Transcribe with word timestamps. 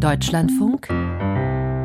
Deutschlandfunk 0.00 0.88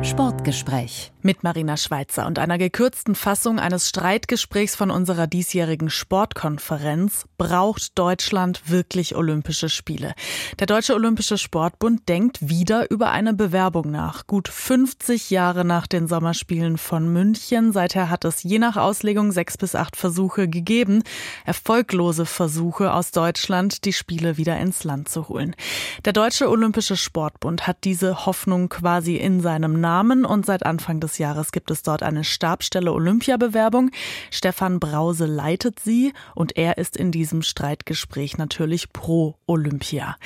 Sportgespräch 0.06 1.10
mit 1.26 1.42
Marina 1.42 1.76
Schweizer 1.76 2.26
und 2.26 2.38
einer 2.38 2.56
gekürzten 2.56 3.16
Fassung 3.16 3.58
eines 3.58 3.88
Streitgesprächs 3.88 4.76
von 4.76 4.92
unserer 4.92 5.26
diesjährigen 5.26 5.90
Sportkonferenz 5.90 7.24
braucht 7.36 7.98
Deutschland 7.98 8.70
wirklich 8.70 9.16
Olympische 9.16 9.68
Spiele. 9.68 10.14
Der 10.60 10.68
Deutsche 10.68 10.94
Olympische 10.94 11.36
Sportbund 11.36 12.08
denkt 12.08 12.48
wieder 12.48 12.88
über 12.92 13.10
eine 13.10 13.34
Bewerbung 13.34 13.90
nach. 13.90 14.28
Gut 14.28 14.46
50 14.46 15.30
Jahre 15.30 15.64
nach 15.64 15.88
den 15.88 16.06
Sommerspielen 16.06 16.78
von 16.78 17.12
München. 17.12 17.72
Seither 17.72 18.08
hat 18.08 18.24
es 18.24 18.44
je 18.44 18.60
nach 18.60 18.76
Auslegung 18.76 19.32
sechs 19.32 19.58
bis 19.58 19.74
acht 19.74 19.96
Versuche 19.96 20.48
gegeben, 20.48 21.02
erfolglose 21.44 22.24
Versuche 22.24 22.94
aus 22.94 23.10
Deutschland, 23.10 23.84
die 23.84 23.92
Spiele 23.92 24.36
wieder 24.36 24.56
ins 24.58 24.84
Land 24.84 25.08
zu 25.08 25.28
holen. 25.28 25.56
Der 26.04 26.12
Deutsche 26.12 26.48
Olympische 26.48 26.96
Sportbund 26.96 27.66
hat 27.66 27.78
diese 27.82 28.26
Hoffnung 28.26 28.68
quasi 28.68 29.16
in 29.16 29.40
seinem 29.40 29.80
Namen 29.80 29.95
und 29.96 30.44
seit 30.44 30.66
Anfang 30.66 31.00
des 31.00 31.16
Jahres 31.16 31.52
gibt 31.52 31.70
es 31.70 31.82
dort 31.82 32.02
eine 32.02 32.22
Stabstelle 32.22 32.92
Olympiabewerbung. 32.92 33.90
Stefan 34.30 34.78
Brause 34.78 35.24
leitet 35.24 35.80
sie 35.80 36.12
und 36.34 36.56
er 36.56 36.76
ist 36.76 36.98
in 36.98 37.12
diesem 37.12 37.40
Streitgespräch 37.40 38.36
natürlich 38.36 38.92
pro 38.92 39.36
Olympia. 39.46 40.16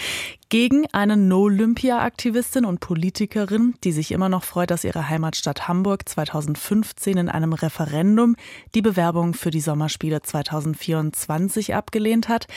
Gegen 0.49 0.89
eine 0.93 1.17
No-Olympia-Aktivistin 1.17 2.65
und 2.65 2.81
Politikerin, 2.81 3.75
die 3.85 3.93
sich 3.93 4.11
immer 4.11 4.29
noch 4.29 4.43
freut, 4.43 4.73
dass 4.73 4.83
ihre 4.83 5.09
Heimatstadt 5.09 5.69
Hamburg 5.69 6.09
2015 6.09 7.19
in 7.19 7.29
einem 7.29 7.53
Referendum 7.53 8.35
die 8.75 8.83
Bewerbung 8.83 9.35
für 9.35 9.53
die 9.53 9.61
Sommerspiele 9.61 10.23
2024 10.23 11.77
abgelehnt 11.77 12.29
hat, 12.29 12.49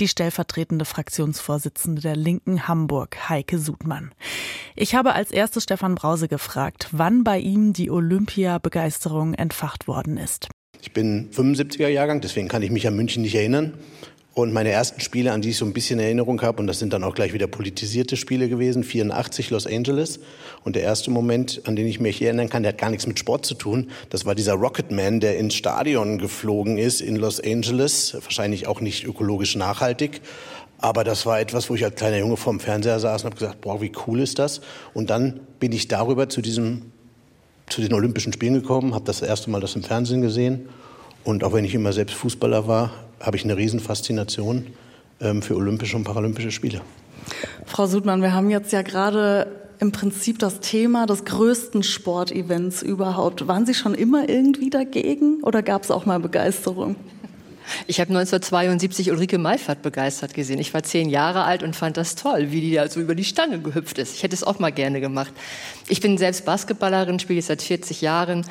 die 0.00 0.08
stellvertretende 0.08 0.86
Fraktionsvorsitzende 0.86 2.00
der 2.00 2.16
Linken 2.16 2.68
Hamburg, 2.68 3.28
Heike 3.28 3.58
Sudmann. 3.58 4.12
Ich 4.74 4.94
habe 4.94 5.12
als 5.12 5.30
erstes 5.30 5.64
Stefan 5.64 5.94
Brause 5.94 6.28
gefragt, 6.28 6.88
wann 6.92 7.24
bei 7.24 7.38
ihm 7.38 7.74
die 7.74 7.90
Olympia-Begeisterung 7.90 9.34
entfacht 9.34 9.86
worden 9.86 10.16
ist. 10.16 10.48
Ich 10.80 10.92
bin 10.92 11.30
75er 11.30 11.88
Jahrgang, 11.88 12.22
deswegen 12.22 12.48
kann 12.48 12.62
ich 12.62 12.70
mich 12.70 12.86
an 12.86 12.96
München 12.96 13.22
nicht 13.22 13.34
erinnern. 13.34 13.74
Und 14.34 14.50
meine 14.54 14.70
ersten 14.70 15.02
Spiele, 15.02 15.32
an 15.32 15.42
die 15.42 15.50
ich 15.50 15.58
so 15.58 15.66
ein 15.66 15.74
bisschen 15.74 16.00
Erinnerung 16.00 16.40
habe, 16.40 16.58
und 16.58 16.66
das 16.66 16.78
sind 16.78 16.94
dann 16.94 17.04
auch 17.04 17.14
gleich 17.14 17.34
wieder 17.34 17.46
politisierte 17.46 18.16
Spiele 18.16 18.48
gewesen, 18.48 18.82
84 18.82 19.50
Los 19.50 19.66
Angeles. 19.66 20.20
Und 20.64 20.74
der 20.74 20.82
erste 20.82 21.10
Moment, 21.10 21.60
an 21.66 21.76
den 21.76 21.86
ich 21.86 22.00
mich 22.00 22.22
erinnern 22.22 22.48
kann, 22.48 22.62
der 22.62 22.72
hat 22.72 22.78
gar 22.78 22.88
nichts 22.88 23.06
mit 23.06 23.18
Sport 23.18 23.44
zu 23.44 23.54
tun. 23.54 23.90
Das 24.08 24.24
war 24.24 24.34
dieser 24.34 24.54
Rocketman, 24.54 25.20
der 25.20 25.36
ins 25.36 25.54
Stadion 25.54 26.16
geflogen 26.16 26.78
ist 26.78 27.02
in 27.02 27.16
Los 27.16 27.40
Angeles. 27.40 28.14
Wahrscheinlich 28.14 28.66
auch 28.66 28.80
nicht 28.80 29.04
ökologisch 29.04 29.54
nachhaltig. 29.54 30.22
Aber 30.82 31.04
das 31.04 31.26
war 31.26 31.40
etwas, 31.40 31.70
wo 31.70 31.76
ich 31.76 31.84
als 31.84 31.94
kleiner 31.94 32.18
Junge 32.18 32.36
vorm 32.36 32.58
Fernseher 32.58 32.98
saß 32.98 33.22
und 33.22 33.30
habe 33.30 33.36
gesagt, 33.36 33.60
boah, 33.60 33.80
wie 33.80 33.92
cool 34.06 34.18
ist 34.20 34.40
das? 34.40 34.60
Und 34.94 35.10
dann 35.10 35.40
bin 35.60 35.70
ich 35.70 35.86
darüber 35.86 36.28
zu 36.28 36.42
diesem, 36.42 36.82
zu 37.68 37.80
den 37.80 37.94
Olympischen 37.94 38.32
Spielen 38.32 38.54
gekommen, 38.54 38.92
habe 38.92 39.04
das 39.04 39.22
erste 39.22 39.48
Mal 39.48 39.60
das 39.60 39.76
im 39.76 39.84
Fernsehen 39.84 40.22
gesehen. 40.22 40.68
Und 41.22 41.44
auch 41.44 41.52
wenn 41.52 41.64
ich 41.64 41.74
immer 41.74 41.92
selbst 41.92 42.14
Fußballer 42.14 42.66
war, 42.66 42.90
habe 43.20 43.36
ich 43.36 43.44
eine 43.44 43.56
Riesenfaszination 43.56 44.66
ähm, 45.20 45.40
für 45.40 45.54
Olympische 45.54 45.96
und 45.96 46.02
Paralympische 46.02 46.50
Spiele. 46.50 46.80
Frau 47.64 47.86
Sudmann, 47.86 48.20
wir 48.20 48.34
haben 48.34 48.50
jetzt 48.50 48.72
ja 48.72 48.82
gerade 48.82 49.46
im 49.78 49.92
Prinzip 49.92 50.40
das 50.40 50.58
Thema 50.58 51.06
des 51.06 51.24
größten 51.24 51.84
Sportevents 51.84 52.82
überhaupt. 52.82 53.46
Waren 53.46 53.66
Sie 53.66 53.74
schon 53.74 53.94
immer 53.94 54.28
irgendwie 54.28 54.70
dagegen 54.70 55.44
oder 55.44 55.62
gab 55.62 55.84
es 55.84 55.92
auch 55.92 56.06
mal 56.06 56.18
Begeisterung? 56.18 56.96
Ich 57.86 58.00
habe 58.00 58.10
1972 58.10 59.10
Ulrike 59.10 59.38
Meifert 59.38 59.82
begeistert 59.82 60.34
gesehen. 60.34 60.58
Ich 60.58 60.72
war 60.74 60.82
zehn 60.82 61.08
Jahre 61.08 61.44
alt 61.44 61.62
und 61.62 61.76
fand 61.76 61.96
das 61.96 62.14
toll, 62.14 62.50
wie 62.50 62.60
die 62.60 62.74
da 62.74 62.88
so 62.88 63.00
über 63.00 63.14
die 63.14 63.24
Stange 63.24 63.60
gehüpft 63.60 63.98
ist. 63.98 64.16
Ich 64.16 64.22
hätte 64.22 64.34
es 64.34 64.44
auch 64.44 64.58
mal 64.58 64.72
gerne 64.72 65.00
gemacht. 65.00 65.32
Ich 65.88 66.00
bin 66.00 66.18
selbst 66.18 66.44
Basketballerin, 66.44 67.18
spiele 67.18 67.42
seit 67.42 67.62
40 67.62 68.00
Jahren 68.00 68.46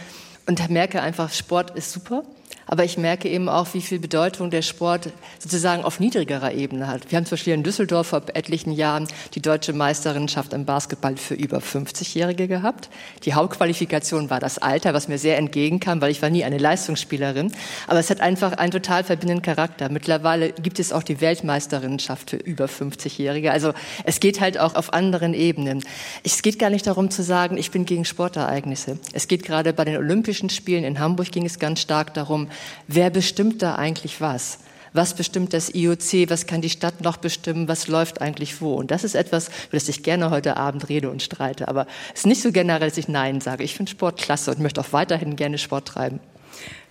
und 0.46 0.70
merke 0.70 1.02
einfach, 1.02 1.32
Sport 1.32 1.76
ist 1.76 1.92
super. 1.92 2.24
Aber 2.68 2.84
ich 2.84 2.98
merke 2.98 3.28
eben 3.28 3.50
auch, 3.50 3.74
wie 3.74 3.82
viel 3.82 4.00
Bedeutung 4.00 4.50
der 4.50 4.62
Sport 4.62 5.10
sozusagen 5.40 5.84
auf 5.84 6.00
niedrigerer 6.00 6.54
Ebene 6.54 6.88
hat. 6.88 7.12
Wir 7.12 7.18
haben 7.18 7.26
zum 7.26 7.32
Beispiel 7.32 7.54
in 7.54 7.64
Düsseldorf 7.64 8.08
vor 8.08 8.22
etlichen 8.34 8.72
Jahren 8.72 9.08
die 9.36 9.42
deutsche 9.42 9.74
Meisterinschaft 9.74 10.54
im 10.54 10.66
Basketball 10.66 11.18
für 11.18 11.34
über 11.34 11.58
50-Jährige 11.58 12.48
gehabt. 12.48 12.90
Die 13.24 13.34
Hauptqualifikation 13.34 14.30
war 14.30 14.40
das 14.40 14.58
Alter, 14.58 14.94
was 14.94 15.08
mir 15.08 15.18
sehr 15.18 15.38
entgegenkam, 15.38 16.02
weil 16.02 16.12
ich 16.12 16.22
war 16.22 16.30
nie 16.30 16.44
eine 16.44 16.58
Leistungsspielerin. 16.58 17.52
Aber 17.88 18.00
es 18.00 18.10
hat 18.10 18.22
einfach 18.22 18.54
einen 18.54 18.72
total 18.72 19.04
verbindenden 19.04 19.42
Charakter. 19.42 19.90
Mittlerweile 19.90 20.52
gibt 20.52 20.80
es 20.80 20.94
auch 20.94 21.04
die 21.04 21.20
Weltmeisterinschaft 21.20 22.30
für 22.30 22.38
über 22.38 22.66
50-Jährige. 22.66 23.52
Also 23.52 23.74
es 24.04 24.20
geht 24.20 24.40
halt 24.40 24.60
auch 24.60 24.76
auf 24.76 24.94
anderen 24.94 25.34
Ebenen. 25.34 25.84
Es 26.24 26.42
geht 26.42 26.60
gar 26.60 26.70
nicht 26.70 26.88
darum 26.88 27.10
zu 27.10 27.24
sagen, 27.24 27.58
ich 27.58 27.72
bin 27.72 27.86
gegen 27.86 28.06
Sportereignisse. 28.06 29.00
Es 29.14 29.28
geht 29.28 29.44
gerade 29.44 29.74
bei 29.74 29.86
den 29.86 29.98
Olympischen 29.98 30.50
Spielen 30.50 30.84
in 30.84 31.00
Hamburg 31.00 31.32
ging 31.32 31.46
es 31.46 31.60
ganz 31.60 31.82
stark 31.82 32.14
darum, 32.14 32.50
wer 32.88 33.10
bestimmt 33.10 33.62
da 33.62 33.76
eigentlich 33.76 34.22
was? 34.22 34.60
Was 34.94 35.14
bestimmt 35.14 35.54
das 35.54 35.74
IOC? 35.74 36.30
Was 36.30 36.48
kann 36.48 36.62
die 36.62 36.70
Stadt 36.70 37.02
noch 37.02 37.18
bestimmen? 37.18 37.68
Was 37.68 37.88
läuft 37.88 38.22
eigentlich 38.22 38.62
wo? 38.62 38.74
Und 38.74 38.92
das 38.92 39.04
ist 39.04 39.16
etwas, 39.16 39.48
über 39.48 39.78
das 39.78 39.88
ich 39.88 40.04
gerne 40.04 40.32
heute 40.32 40.58
Abend 40.58 40.90
rede 40.90 41.10
und 41.10 41.22
streite. 41.22 41.70
Aber 41.70 41.88
es 42.14 42.22
ist 42.22 42.26
nicht 42.26 42.42
so 42.42 42.52
generell, 42.52 42.90
dass 42.90 42.98
ich 42.98 43.08
Nein 43.08 43.40
sage. 43.40 43.64
Ich 43.64 43.76
finde 43.76 43.90
Sport 43.90 44.20
klasse 44.20 44.52
und 44.52 44.60
möchte 44.60 44.82
auch 44.82 44.92
weiterhin 44.92 45.38
gerne 45.38 45.58
Sport 45.58 45.88
treiben. 45.88 46.20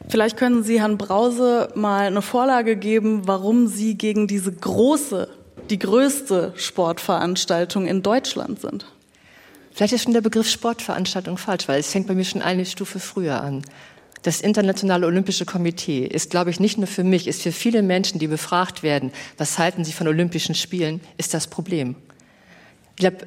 Vielleicht 0.09 0.39
können 0.39 0.63
Sie 0.63 0.81
Herrn 0.81 0.97
Brause 0.97 1.69
mal 1.75 2.07
eine 2.07 2.23
Vorlage 2.23 2.77
geben, 2.77 3.27
warum 3.27 3.67
Sie 3.67 3.97
gegen 3.97 4.27
diese 4.27 4.53
große, 4.53 5.29
die 5.69 5.79
größte 5.79 6.55
Sportveranstaltung 6.57 7.87
in 7.87 8.03
Deutschland 8.03 8.61
sind. 8.61 8.87
Vielleicht 9.73 9.93
ist 9.93 10.05
schon 10.05 10.15
der 10.15 10.23
Begriff 10.23 10.49
Sportveranstaltung 10.49 11.37
falsch, 11.37 11.69
weil 11.69 11.81
es 11.81 11.93
fängt 11.93 12.07
bei 12.07 12.15
mir 12.15 12.25
schon 12.25 12.43
eine 12.43 12.65
Stufe 12.65 12.99
früher 12.99 13.43
an. 13.43 13.63
Das 14.23 14.41
Internationale 14.41 15.07
Olympische 15.07 15.47
Komitee 15.47 16.05
ist, 16.05 16.31
glaube 16.31 16.51
ich, 16.51 16.61
nicht 16.61 16.77
nur 16.77 16.87
für 16.87 17.05
mich, 17.05 17.27
ist 17.27 17.43
für 17.43 17.53
viele 17.53 17.83
Menschen, 17.83 18.19
die 18.19 18.27
befragt 18.27 18.83
werden, 18.83 19.13
was 19.39 19.59
halten 19.59 19.85
sie 19.85 19.93
von 19.93 20.09
Olympischen 20.09 20.55
Spielen, 20.55 21.01
ist 21.17 21.33
das 21.33 21.47
Problem. 21.47 21.97
Ich 22.91 22.97
glaube, 22.97 23.27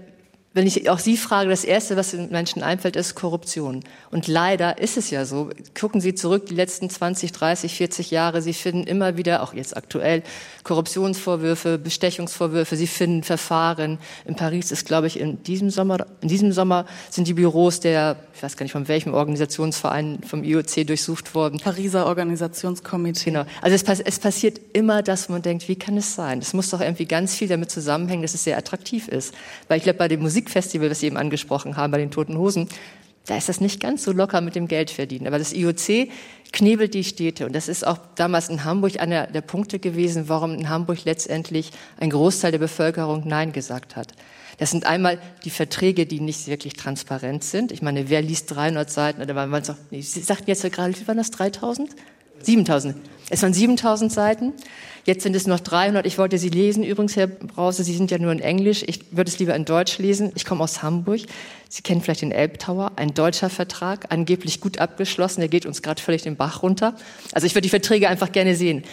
wenn 0.55 0.67
ich 0.67 0.87
auch 0.87 0.99
Sie 0.99 1.17
frage, 1.17 1.49
das 1.49 1.63
Erste, 1.63 1.97
was 1.97 2.11
den 2.11 2.29
Menschen 2.29 2.61
einfällt, 2.61 2.95
ist 2.95 3.15
Korruption. 3.15 3.83
Und 4.11 4.27
leider 4.27 4.77
ist 4.77 4.97
es 4.97 5.09
ja 5.09 5.25
so. 5.25 5.49
Gucken 5.73 5.99
Sie 5.99 6.13
zurück 6.13 6.45
die 6.45 6.53
letzten 6.53 6.91
20, 6.91 7.31
30, 7.31 7.73
40 7.73 8.11
Jahre. 8.11 8.43
Sie 8.43 8.53
finden 8.53 8.83
immer 8.83 9.17
wieder, 9.17 9.41
auch 9.41 9.55
jetzt 9.55 9.75
aktuell, 9.75 10.21
Korruptionsvorwürfe, 10.63 11.79
Bestechungsvorwürfe. 11.79 12.75
Sie 12.75 12.85
finden 12.85 13.23
Verfahren. 13.23 13.97
In 14.25 14.35
Paris 14.35 14.71
ist, 14.71 14.85
glaube 14.85 15.07
ich, 15.07 15.19
in 15.19 15.41
diesem 15.41 15.71
Sommer, 15.71 16.05
in 16.21 16.27
diesem 16.27 16.51
Sommer 16.51 16.85
sind 17.09 17.27
die 17.27 17.33
Büros 17.33 17.79
der, 17.79 18.17
ich 18.35 18.43
weiß 18.43 18.57
gar 18.57 18.63
nicht 18.63 18.73
von 18.73 18.87
welchem 18.87 19.13
Organisationsverein 19.13 20.19
vom 20.27 20.43
IOC 20.43 20.87
durchsucht 20.87 21.33
worden. 21.33 21.59
Pariser 21.59 22.05
Organisationskomitee. 22.05 23.31
Genau. 23.31 23.45
Also 23.61 23.75
es, 23.75 23.99
es 23.99 24.19
passiert 24.19 24.59
immer 24.73 25.01
das, 25.01 25.29
wo 25.29 25.33
man 25.33 25.41
denkt, 25.41 25.67
wie 25.67 25.75
kann 25.75 25.97
es 25.97 26.15
sein? 26.15 26.39
Es 26.39 26.53
muss 26.53 26.69
doch 26.69 26.81
irgendwie 26.81 27.05
ganz 27.05 27.35
viel 27.35 27.47
damit 27.47 27.71
zusammenhängen, 27.71 28.21
dass 28.21 28.33
es 28.33 28.43
sehr 28.43 28.57
attraktiv 28.57 29.07
ist. 29.07 29.33
Weil 29.67 29.77
ich 29.77 29.83
glaube, 29.83 29.99
bei 29.99 30.07
dem 30.07 30.21
Musik 30.21 30.43
Musikfestival, 30.43 30.89
das 30.89 30.99
Sie 30.99 31.07
eben 31.07 31.17
angesprochen 31.17 31.77
haben, 31.77 31.91
bei 31.91 31.97
den 31.97 32.11
Toten 32.11 32.37
Hosen, 32.37 32.67
da 33.25 33.37
ist 33.37 33.47
das 33.47 33.61
nicht 33.61 33.79
ganz 33.79 34.03
so 34.03 34.11
locker 34.11 34.41
mit 34.41 34.55
dem 34.55 34.67
Geldverdienen. 34.67 35.27
Aber 35.27 35.39
das 35.39 35.53
IOC 35.53 36.09
knebelt 36.51 36.93
die 36.93 37.05
Städte. 37.05 37.45
Und 37.45 37.55
das 37.55 37.69
ist 37.69 37.87
auch 37.87 37.97
damals 38.15 38.49
in 38.49 38.65
Hamburg 38.65 38.99
einer 38.99 39.27
der 39.27 39.41
Punkte 39.41 39.79
gewesen, 39.79 40.27
warum 40.27 40.53
in 40.53 40.67
Hamburg 40.67 41.05
letztendlich 41.05 41.71
ein 41.97 42.09
Großteil 42.09 42.51
der 42.51 42.59
Bevölkerung 42.59 43.23
Nein 43.25 43.53
gesagt 43.53 43.95
hat. 43.95 44.13
Das 44.57 44.71
sind 44.71 44.85
einmal 44.85 45.19
die 45.43 45.49
Verträge, 45.49 46.05
die 46.05 46.19
nicht 46.19 46.47
wirklich 46.47 46.73
transparent 46.73 47.43
sind. 47.43 47.71
Ich 47.71 47.81
meine, 47.81 48.09
wer 48.09 48.21
liest 48.21 48.53
300 48.53 48.89
Seiten? 48.89 49.21
Oder 49.21 49.35
es 49.53 49.69
auch, 49.69 49.75
Sie 49.91 50.01
sagten 50.01 50.49
jetzt 50.49 50.63
gerade, 50.71 50.99
wie 50.99 51.07
waren 51.07 51.17
das, 51.17 51.31
3000? 51.31 51.89
7000. 52.41 52.95
Es 53.29 53.41
waren 53.41 53.53
7000 53.53 54.11
Seiten. 54.11 54.53
Jetzt 55.05 55.23
sind 55.23 55.35
es 55.35 55.47
noch 55.47 55.59
300. 55.59 56.05
Ich 56.05 56.17
wollte 56.17 56.37
sie 56.37 56.49
lesen. 56.49 56.83
Übrigens, 56.83 57.15
Herr 57.15 57.27
Brause, 57.27 57.83
Sie 57.83 57.95
sind 57.95 58.11
ja 58.11 58.17
nur 58.17 58.31
in 58.31 58.39
Englisch. 58.39 58.83
Ich 58.87 59.01
würde 59.11 59.29
es 59.29 59.39
lieber 59.39 59.55
in 59.55 59.65
Deutsch 59.65 59.97
lesen. 59.97 60.31
Ich 60.35 60.45
komme 60.45 60.63
aus 60.63 60.81
Hamburg. 60.81 61.21
Sie 61.67 61.81
kennen 61.81 62.01
vielleicht 62.01 62.21
den 62.21 62.31
Elbtower, 62.31 62.91
ein 62.95 63.13
deutscher 63.13 63.49
Vertrag, 63.49 64.05
angeblich 64.09 64.61
gut 64.61 64.77
abgeschlossen. 64.77 65.41
Der 65.41 65.49
geht 65.49 65.65
uns 65.65 65.81
gerade 65.81 66.01
völlig 66.01 66.21
den 66.21 66.35
Bach 66.35 66.63
runter. 66.63 66.95
Also 67.31 67.47
ich 67.47 67.55
würde 67.55 67.63
die 67.63 67.69
Verträge 67.69 68.07
einfach 68.07 68.31
gerne 68.31 68.55
sehen. 68.55 68.83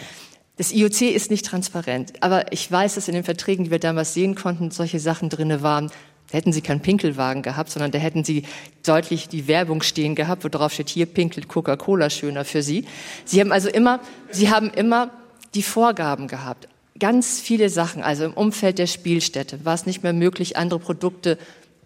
Das 0.57 0.71
IOC 0.71 1.01
ist 1.01 1.31
nicht 1.31 1.45
transparent. 1.45 2.13
Aber 2.21 2.51
ich 2.51 2.69
weiß, 2.71 2.95
dass 2.95 3.07
in 3.07 3.13
den 3.13 3.23
Verträgen, 3.23 3.65
die 3.65 3.71
wir 3.71 3.79
damals 3.79 4.13
sehen 4.13 4.35
konnten, 4.35 4.71
solche 4.71 4.99
Sachen 4.99 5.29
drinne 5.29 5.63
waren. 5.63 5.87
Da 6.31 6.37
hätten 6.37 6.53
sie 6.53 6.61
keinen 6.61 6.81
Pinkelwagen 6.81 7.41
gehabt, 7.41 7.71
sondern 7.71 7.91
da 7.91 7.99
hätten 7.99 8.23
sie 8.23 8.43
deutlich 8.85 9.27
die 9.27 9.47
Werbung 9.47 9.81
stehen 9.81 10.15
gehabt, 10.15 10.43
wo 10.43 10.49
drauf 10.49 10.73
steht, 10.73 10.89
hier 10.89 11.05
pinkelt 11.05 11.47
Coca-Cola 11.47 12.09
schöner 12.09 12.45
für 12.45 12.63
sie. 12.63 12.85
Sie 13.25 13.41
haben 13.41 13.51
also 13.51 13.69
immer, 13.69 13.99
sie 14.29 14.49
haben 14.49 14.69
immer 14.69 15.11
die 15.53 15.63
Vorgaben 15.63 16.27
gehabt. 16.27 16.67
Ganz 16.99 17.39
viele 17.39 17.69
Sachen, 17.69 18.03
also 18.03 18.25
im 18.25 18.33
Umfeld 18.33 18.77
der 18.77 18.87
Spielstätte 18.87 19.65
war 19.65 19.73
es 19.73 19.85
nicht 19.85 20.03
mehr 20.03 20.13
möglich, 20.13 20.55
andere 20.55 20.79
Produkte 20.79 21.37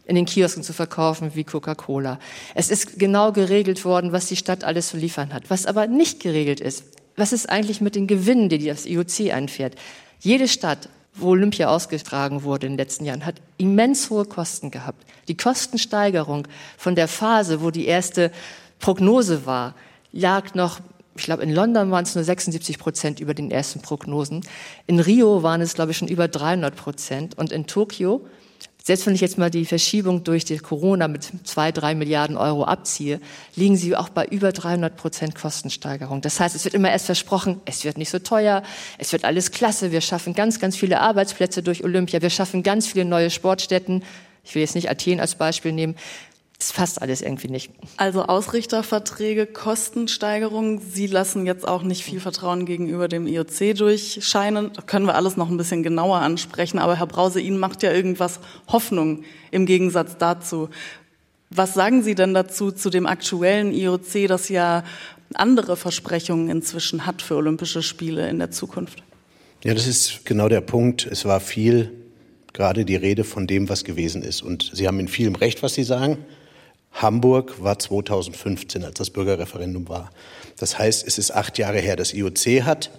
in 0.05 0.15
den 0.15 0.25
Kiosken 0.25 0.61
zu 0.61 0.73
verkaufen 0.73 1.31
wie 1.33 1.43
Coca-Cola. 1.43 2.19
Es 2.53 2.69
ist 2.69 2.99
genau 2.99 3.31
geregelt 3.31 3.85
worden, 3.85 4.11
was 4.11 4.27
die 4.27 4.35
Stadt 4.35 4.63
alles 4.63 4.89
zu 4.89 4.97
liefern 4.97 5.33
hat. 5.33 5.49
Was 5.49 5.65
aber 5.65 5.87
nicht 5.87 6.19
geregelt 6.19 6.59
ist, 6.59 6.83
was 7.15 7.33
ist 7.33 7.49
eigentlich 7.49 7.81
mit 7.81 7.95
den 7.95 8.07
Gewinnen, 8.07 8.49
die 8.49 8.65
das 8.65 8.85
IOC 8.85 9.31
einfährt? 9.31 9.75
Jede 10.19 10.47
Stadt 10.47 10.89
wo 11.15 11.29
Olympia 11.29 11.69
ausgetragen 11.69 12.43
wurde 12.43 12.67
in 12.67 12.73
den 12.73 12.77
letzten 12.77 13.05
Jahren, 13.05 13.25
hat 13.25 13.35
immens 13.57 14.09
hohe 14.09 14.25
Kosten 14.25 14.69
gehabt. 14.69 15.05
Die 15.27 15.37
Kostensteigerung 15.37 16.47
von 16.77 16.95
der 16.95 17.07
Phase, 17.07 17.61
wo 17.61 17.71
die 17.71 17.85
erste 17.85 18.31
Prognose 18.79 19.45
war, 19.45 19.75
lag 20.11 20.53
noch, 20.53 20.81
ich 21.15 21.23
glaube, 21.23 21.43
in 21.43 21.53
London 21.53 21.89
waren 21.91 22.03
es 22.03 22.15
nur 22.15 22.25
76 22.25 22.77
Prozent 22.77 23.19
über 23.21 23.33
den 23.33 23.49
ersten 23.49 23.81
Prognosen. 23.81 24.41
In 24.87 24.99
Rio 24.99 25.41
waren 25.41 25.61
es, 25.61 25.73
glaube 25.73 25.91
ich, 25.91 25.97
schon 25.97 26.09
über 26.09 26.27
300 26.27 26.75
Prozent. 26.75 27.37
Und 27.37 27.53
in 27.53 27.65
Tokio 27.67 28.27
selbst 28.87 29.07
wenn 29.07 29.15
ich 29.15 29.21
jetzt 29.21 29.39
mal 29.39 29.49
die 29.49 29.65
Verschiebung 29.65 30.23
durch 30.23 30.45
die 30.45 30.59
Corona 30.59 31.07
mit 31.07 31.27
zwei, 31.43 31.71
drei 31.71 31.95
Milliarden 31.95 32.37
Euro 32.37 32.65
abziehe, 32.65 33.19
liegen 33.55 33.77
sie 33.77 33.95
auch 33.95 34.09
bei 34.09 34.25
über 34.27 34.51
300 34.51 34.95
Prozent 34.95 35.33
Kostensteigerung. 35.33 36.21
Das 36.21 36.39
heißt, 36.39 36.55
es 36.55 36.65
wird 36.65 36.75
immer 36.75 36.91
erst 36.91 37.07
versprochen, 37.07 37.59
es 37.65 37.83
wird 37.83 37.97
nicht 37.97 38.11
so 38.11 38.19
teuer, 38.19 38.61
es 38.99 39.11
wird 39.11 39.25
alles 39.25 39.49
klasse, 39.49 39.91
wir 39.91 40.01
schaffen 40.01 40.35
ganz, 40.35 40.59
ganz 40.59 40.75
viele 40.75 41.01
Arbeitsplätze 41.01 41.63
durch 41.63 41.83
Olympia, 41.83 42.21
wir 42.21 42.29
schaffen 42.29 42.61
ganz 42.61 42.85
viele 42.85 43.05
neue 43.05 43.31
Sportstätten. 43.31 44.03
Ich 44.43 44.53
will 44.53 44.61
jetzt 44.61 44.75
nicht 44.75 44.87
Athen 44.87 45.19
als 45.19 45.33
Beispiel 45.33 45.71
nehmen. 45.71 45.95
Das 46.57 46.71
passt 46.71 47.01
alles 47.01 47.21
irgendwie 47.21 47.49
nicht. 47.49 47.71
Also 47.97 48.23
Ausrichterverträge, 48.23 49.45
Kostensteigerung. 49.45 50.79
Sie 50.79 51.07
lassen 51.07 51.45
jetzt 51.45 51.67
auch 51.67 51.83
nicht 51.83 52.03
viel 52.03 52.21
Vertrauen 52.21 52.65
gegenüber 52.65 53.09
dem 53.09 53.27
IOC 53.27 53.75
durchscheinen. 53.75 54.71
Da 54.73 54.81
können 54.81 55.05
wir 55.05 55.15
alles 55.15 55.35
noch 55.35 55.49
ein 55.49 55.57
bisschen 55.57 55.83
genauer 55.83 56.19
ansprechen. 56.19 56.79
Aber 56.79 56.95
Herr 56.97 57.07
Brause, 57.07 57.41
Ihnen 57.41 57.57
macht 57.57 57.83
ja 57.83 57.91
irgendwas 57.91 58.39
Hoffnung 58.69 59.23
im 59.51 59.65
Gegensatz 59.65 60.17
dazu. 60.17 60.69
Was 61.49 61.73
sagen 61.73 62.03
Sie 62.03 62.15
denn 62.15 62.33
dazu, 62.33 62.71
zu 62.71 62.89
dem 62.89 63.05
aktuellen 63.05 63.73
IOC, 63.73 64.27
das 64.27 64.47
ja 64.47 64.83
andere 65.33 65.75
Versprechungen 65.75 66.49
inzwischen 66.49 67.05
hat 67.05 67.21
für 67.21 67.35
Olympische 67.35 67.83
Spiele 67.83 68.29
in 68.29 68.39
der 68.39 68.51
Zukunft? 68.51 69.03
Ja, 69.63 69.73
das 69.73 69.87
ist 69.87 70.25
genau 70.25 70.47
der 70.47 70.61
Punkt. 70.61 71.05
Es 71.05 71.25
war 71.25 71.39
viel 71.39 71.91
gerade 72.53 72.85
die 72.85 72.95
Rede 72.95 73.23
von 73.23 73.47
dem, 73.47 73.67
was 73.67 73.83
gewesen 73.83 74.21
ist. 74.21 74.41
Und 74.41 74.71
Sie 74.73 74.87
haben 74.87 74.99
in 74.99 75.07
vielem 75.07 75.35
Recht, 75.35 75.61
was 75.61 75.73
Sie 75.73 75.83
sagen. 75.83 76.17
Hamburg 76.95 77.61
war 77.61 77.77
2015, 77.77 78.85
als 78.85 78.95
das 78.95 79.09
Bürgerreferendum 79.09 79.89
war. 79.89 80.11
Das 80.57 80.79
heißt, 80.79 81.05
es 81.05 81.17
ist 81.17 81.31
acht 81.31 81.57
Jahre 81.57 81.79
her. 81.79 81.97
Das 81.97 82.13
IOC 82.13 82.63
hat 82.63 82.89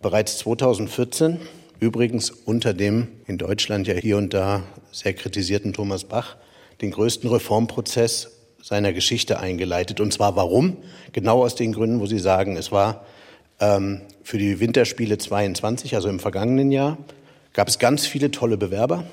bereits 0.00 0.38
2014, 0.38 1.38
übrigens 1.78 2.30
unter 2.30 2.72
dem 2.72 3.08
in 3.26 3.36
Deutschland 3.36 3.86
ja 3.86 3.94
hier 3.94 4.16
und 4.16 4.32
da 4.32 4.62
sehr 4.92 5.12
kritisierten 5.12 5.74
Thomas 5.74 6.04
Bach, 6.04 6.36
den 6.80 6.90
größten 6.90 7.28
Reformprozess 7.28 8.30
seiner 8.62 8.94
Geschichte 8.94 9.38
eingeleitet. 9.38 10.00
Und 10.00 10.12
zwar 10.12 10.36
warum? 10.36 10.78
Genau 11.12 11.44
aus 11.44 11.54
den 11.54 11.72
Gründen, 11.72 12.00
wo 12.00 12.06
Sie 12.06 12.18
sagen, 12.18 12.56
es 12.56 12.72
war 12.72 13.04
ähm, 13.60 14.00
für 14.22 14.38
die 14.38 14.58
Winterspiele 14.58 15.18
22, 15.18 15.94
also 15.94 16.08
im 16.08 16.18
vergangenen 16.18 16.72
Jahr, 16.72 16.96
gab 17.52 17.68
es 17.68 17.78
ganz 17.78 18.06
viele 18.06 18.30
tolle 18.30 18.56
Bewerber 18.56 19.04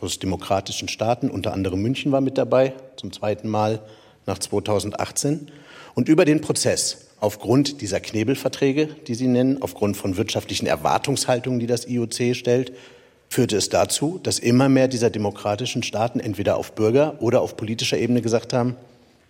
aus 0.00 0.18
demokratischen 0.18 0.88
Staaten, 0.88 1.30
unter 1.30 1.52
anderem 1.52 1.80
München 1.80 2.12
war 2.12 2.20
mit 2.20 2.38
dabei, 2.38 2.74
zum 2.96 3.12
zweiten 3.12 3.48
Mal 3.48 3.80
nach 4.26 4.38
2018. 4.38 5.48
Und 5.94 6.08
über 6.08 6.24
den 6.24 6.40
Prozess, 6.40 7.08
aufgrund 7.20 7.80
dieser 7.80 8.00
Knebelverträge, 8.00 8.88
die 9.06 9.14
Sie 9.14 9.28
nennen, 9.28 9.62
aufgrund 9.62 9.96
von 9.96 10.16
wirtschaftlichen 10.16 10.66
Erwartungshaltungen, 10.66 11.58
die 11.58 11.66
das 11.66 11.88
IOC 11.88 12.34
stellt, 12.34 12.72
führte 13.28 13.56
es 13.56 13.68
dazu, 13.68 14.20
dass 14.22 14.38
immer 14.38 14.68
mehr 14.68 14.88
dieser 14.88 15.10
demokratischen 15.10 15.82
Staaten 15.82 16.20
entweder 16.20 16.56
auf 16.56 16.72
Bürger- 16.72 17.20
oder 17.20 17.40
auf 17.40 17.56
politischer 17.56 17.98
Ebene 17.98 18.22
gesagt 18.22 18.52
haben, 18.52 18.76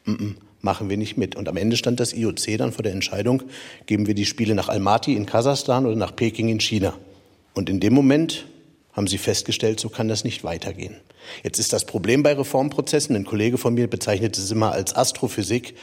mm 0.04 0.12
-mm, 0.12 0.34
machen 0.60 0.90
wir 0.90 0.96
nicht 0.96 1.16
mit. 1.16 1.36
Und 1.36 1.48
am 1.48 1.56
Ende 1.56 1.76
stand 1.76 2.00
das 2.00 2.12
IOC 2.12 2.58
dann 2.58 2.72
vor 2.72 2.82
der 2.82 2.92
Entscheidung, 2.92 3.44
geben 3.86 4.06
wir 4.06 4.14
die 4.14 4.26
Spiele 4.26 4.54
nach 4.54 4.68
Almaty 4.68 5.14
in 5.14 5.24
Kasachstan 5.24 5.86
oder 5.86 5.96
nach 5.96 6.14
Peking 6.14 6.48
in 6.48 6.60
China. 6.60 6.94
Und 7.54 7.70
in 7.70 7.80
dem 7.80 7.94
Moment 7.94 8.46
haben 8.96 9.06
sie 9.06 9.18
festgestellt, 9.18 9.78
so 9.78 9.90
kann 9.90 10.08
das 10.08 10.24
nicht 10.24 10.42
weitergehen. 10.42 10.96
Jetzt 11.44 11.58
ist 11.58 11.74
das 11.74 11.84
Problem 11.84 12.22
bei 12.22 12.32
Reformprozessen, 12.32 13.14
ein 13.14 13.26
Kollege 13.26 13.58
von 13.58 13.74
mir 13.74 13.88
bezeichnet 13.88 14.38
es 14.38 14.50
immer 14.50 14.72
als 14.72 14.96
Astrophysik, 14.96 15.74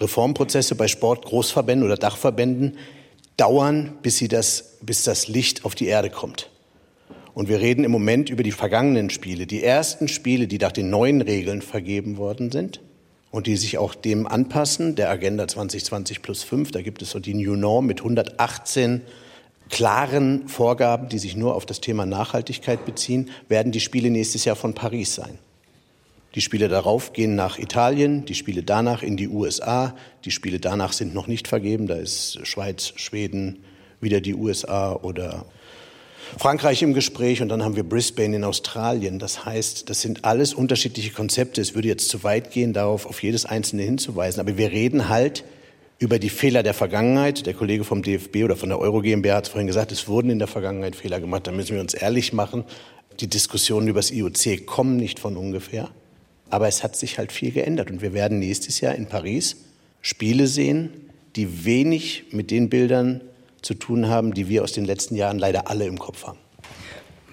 Reformprozesse 0.00 0.74
bei 0.74 0.88
Sportgroßverbänden 0.88 1.86
oder 1.86 1.98
Dachverbänden 1.98 2.78
dauern, 3.36 3.98
bis, 4.02 4.16
sie 4.16 4.28
das, 4.28 4.78
bis 4.80 5.02
das 5.02 5.28
Licht 5.28 5.66
auf 5.66 5.74
die 5.74 5.86
Erde 5.86 6.08
kommt. 6.08 6.48
Und 7.34 7.48
wir 7.48 7.60
reden 7.60 7.84
im 7.84 7.90
Moment 7.90 8.30
über 8.30 8.42
die 8.42 8.52
vergangenen 8.52 9.10
Spiele, 9.10 9.46
die 9.46 9.62
ersten 9.62 10.08
Spiele, 10.08 10.46
die 10.46 10.58
nach 10.58 10.72
den 10.72 10.88
neuen 10.88 11.20
Regeln 11.20 11.60
vergeben 11.60 12.16
worden 12.16 12.50
sind 12.50 12.80
und 13.30 13.46
die 13.46 13.56
sich 13.56 13.78
auch 13.78 13.94
dem 13.94 14.26
anpassen, 14.26 14.94
der 14.94 15.10
Agenda 15.10 15.46
2020 15.46 16.22
plus 16.22 16.42
5. 16.42 16.70
Da 16.70 16.82
gibt 16.82 17.02
es 17.02 17.10
so 17.10 17.20
die 17.20 17.34
New 17.34 17.56
Norm 17.56 17.86
mit 17.86 18.00
118 18.00 19.02
klaren 19.72 20.46
Vorgaben, 20.48 21.08
die 21.08 21.18
sich 21.18 21.34
nur 21.34 21.56
auf 21.56 21.66
das 21.66 21.80
Thema 21.80 22.06
Nachhaltigkeit 22.06 22.84
beziehen, 22.84 23.30
werden 23.48 23.72
die 23.72 23.80
Spiele 23.80 24.10
nächstes 24.10 24.44
Jahr 24.44 24.54
von 24.54 24.74
Paris 24.74 25.14
sein. 25.14 25.38
Die 26.34 26.42
Spiele 26.42 26.68
darauf 26.68 27.12
gehen 27.14 27.34
nach 27.34 27.58
Italien, 27.58 28.24
die 28.26 28.34
Spiele 28.34 28.62
danach 28.62 29.02
in 29.02 29.16
die 29.16 29.28
USA, 29.28 29.96
die 30.24 30.30
Spiele 30.30 30.60
danach 30.60 30.92
sind 30.92 31.14
noch 31.14 31.26
nicht 31.26 31.48
vergeben, 31.48 31.86
da 31.86 31.94
ist 31.96 32.46
Schweiz, 32.46 32.92
Schweden, 32.96 33.64
wieder 34.00 34.20
die 34.20 34.34
USA 34.34 34.92
oder 34.92 35.46
Frankreich 36.38 36.82
im 36.82 36.92
Gespräch 36.92 37.40
und 37.40 37.48
dann 37.48 37.62
haben 37.62 37.76
wir 37.76 37.84
Brisbane 37.84 38.36
in 38.36 38.44
Australien. 38.44 39.18
Das 39.18 39.44
heißt, 39.44 39.88
das 39.88 40.00
sind 40.00 40.24
alles 40.24 40.54
unterschiedliche 40.54 41.10
Konzepte. 41.10 41.60
Es 41.60 41.74
würde 41.74 41.88
jetzt 41.88 42.08
zu 42.08 42.24
weit 42.24 42.50
gehen, 42.50 42.72
darauf 42.72 43.06
auf 43.06 43.22
jedes 43.22 43.44
einzelne 43.46 43.82
hinzuweisen, 43.82 44.40
aber 44.40 44.56
wir 44.56 44.70
reden 44.70 45.08
halt 45.08 45.44
über 46.02 46.18
die 46.18 46.30
Fehler 46.30 46.64
der 46.64 46.74
Vergangenheit. 46.74 47.46
Der 47.46 47.54
Kollege 47.54 47.84
vom 47.84 48.02
DFB 48.02 48.38
oder 48.44 48.56
von 48.56 48.68
der 48.68 48.80
Euro 48.80 49.00
GmbH 49.00 49.36
hat 49.36 49.44
es 49.44 49.50
vorhin 49.50 49.68
gesagt, 49.68 49.92
es 49.92 50.08
wurden 50.08 50.30
in 50.30 50.40
der 50.40 50.48
Vergangenheit 50.48 50.96
Fehler 50.96 51.20
gemacht. 51.20 51.46
Da 51.46 51.52
müssen 51.52 51.74
wir 51.74 51.80
uns 51.80 51.94
ehrlich 51.94 52.32
machen. 52.32 52.64
Die 53.20 53.28
Diskussionen 53.28 53.86
über 53.86 54.00
das 54.00 54.10
IOC 54.10 54.66
kommen 54.66 54.96
nicht 54.96 55.20
von 55.20 55.36
ungefähr. 55.36 55.90
Aber 56.50 56.66
es 56.66 56.82
hat 56.82 56.96
sich 56.96 57.18
halt 57.18 57.30
viel 57.30 57.52
geändert. 57.52 57.88
Und 57.88 58.02
wir 58.02 58.12
werden 58.14 58.40
nächstes 58.40 58.80
Jahr 58.80 58.96
in 58.96 59.06
Paris 59.06 59.56
Spiele 60.00 60.48
sehen, 60.48 60.90
die 61.36 61.64
wenig 61.64 62.24
mit 62.32 62.50
den 62.50 62.68
Bildern 62.68 63.20
zu 63.62 63.74
tun 63.74 64.08
haben, 64.08 64.34
die 64.34 64.48
wir 64.48 64.64
aus 64.64 64.72
den 64.72 64.84
letzten 64.84 65.14
Jahren 65.14 65.38
leider 65.38 65.70
alle 65.70 65.86
im 65.86 66.00
Kopf 66.00 66.26
haben. 66.26 66.38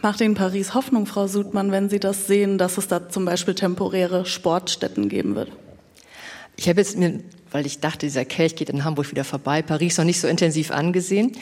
Macht 0.04 0.22
Ihnen 0.22 0.36
Paris 0.36 0.76
Hoffnung, 0.76 1.08
Frau 1.08 1.26
Sudmann, 1.26 1.72
wenn 1.72 1.90
Sie 1.90 2.00
das 2.00 2.28
sehen, 2.28 2.60
dass 2.60 2.78
es 2.78 2.88
da 2.88 3.10
zum 3.10 3.26
Beispiel 3.26 3.56
temporäre 3.56 4.28
Sportstätten 4.28 5.10
geben 5.10 5.34
wird? 5.36 5.52
Ich 6.56 6.70
habe 6.70 6.82
jetzt 6.82 6.98
mir 6.98 7.22
weil 7.52 7.66
ich 7.66 7.80
dachte, 7.80 8.06
dieser 8.06 8.26
Kelch 8.26 8.56
geht 8.56 8.70
in 8.70 8.84
Hamburg 8.84 9.12
wieder 9.12 9.24
vorbei, 9.24 9.62
Paris 9.62 9.98
noch 9.98 10.06
nicht 10.06 10.20
so 10.20 10.28
intensiv 10.28 10.72
angesehen. 10.72 11.34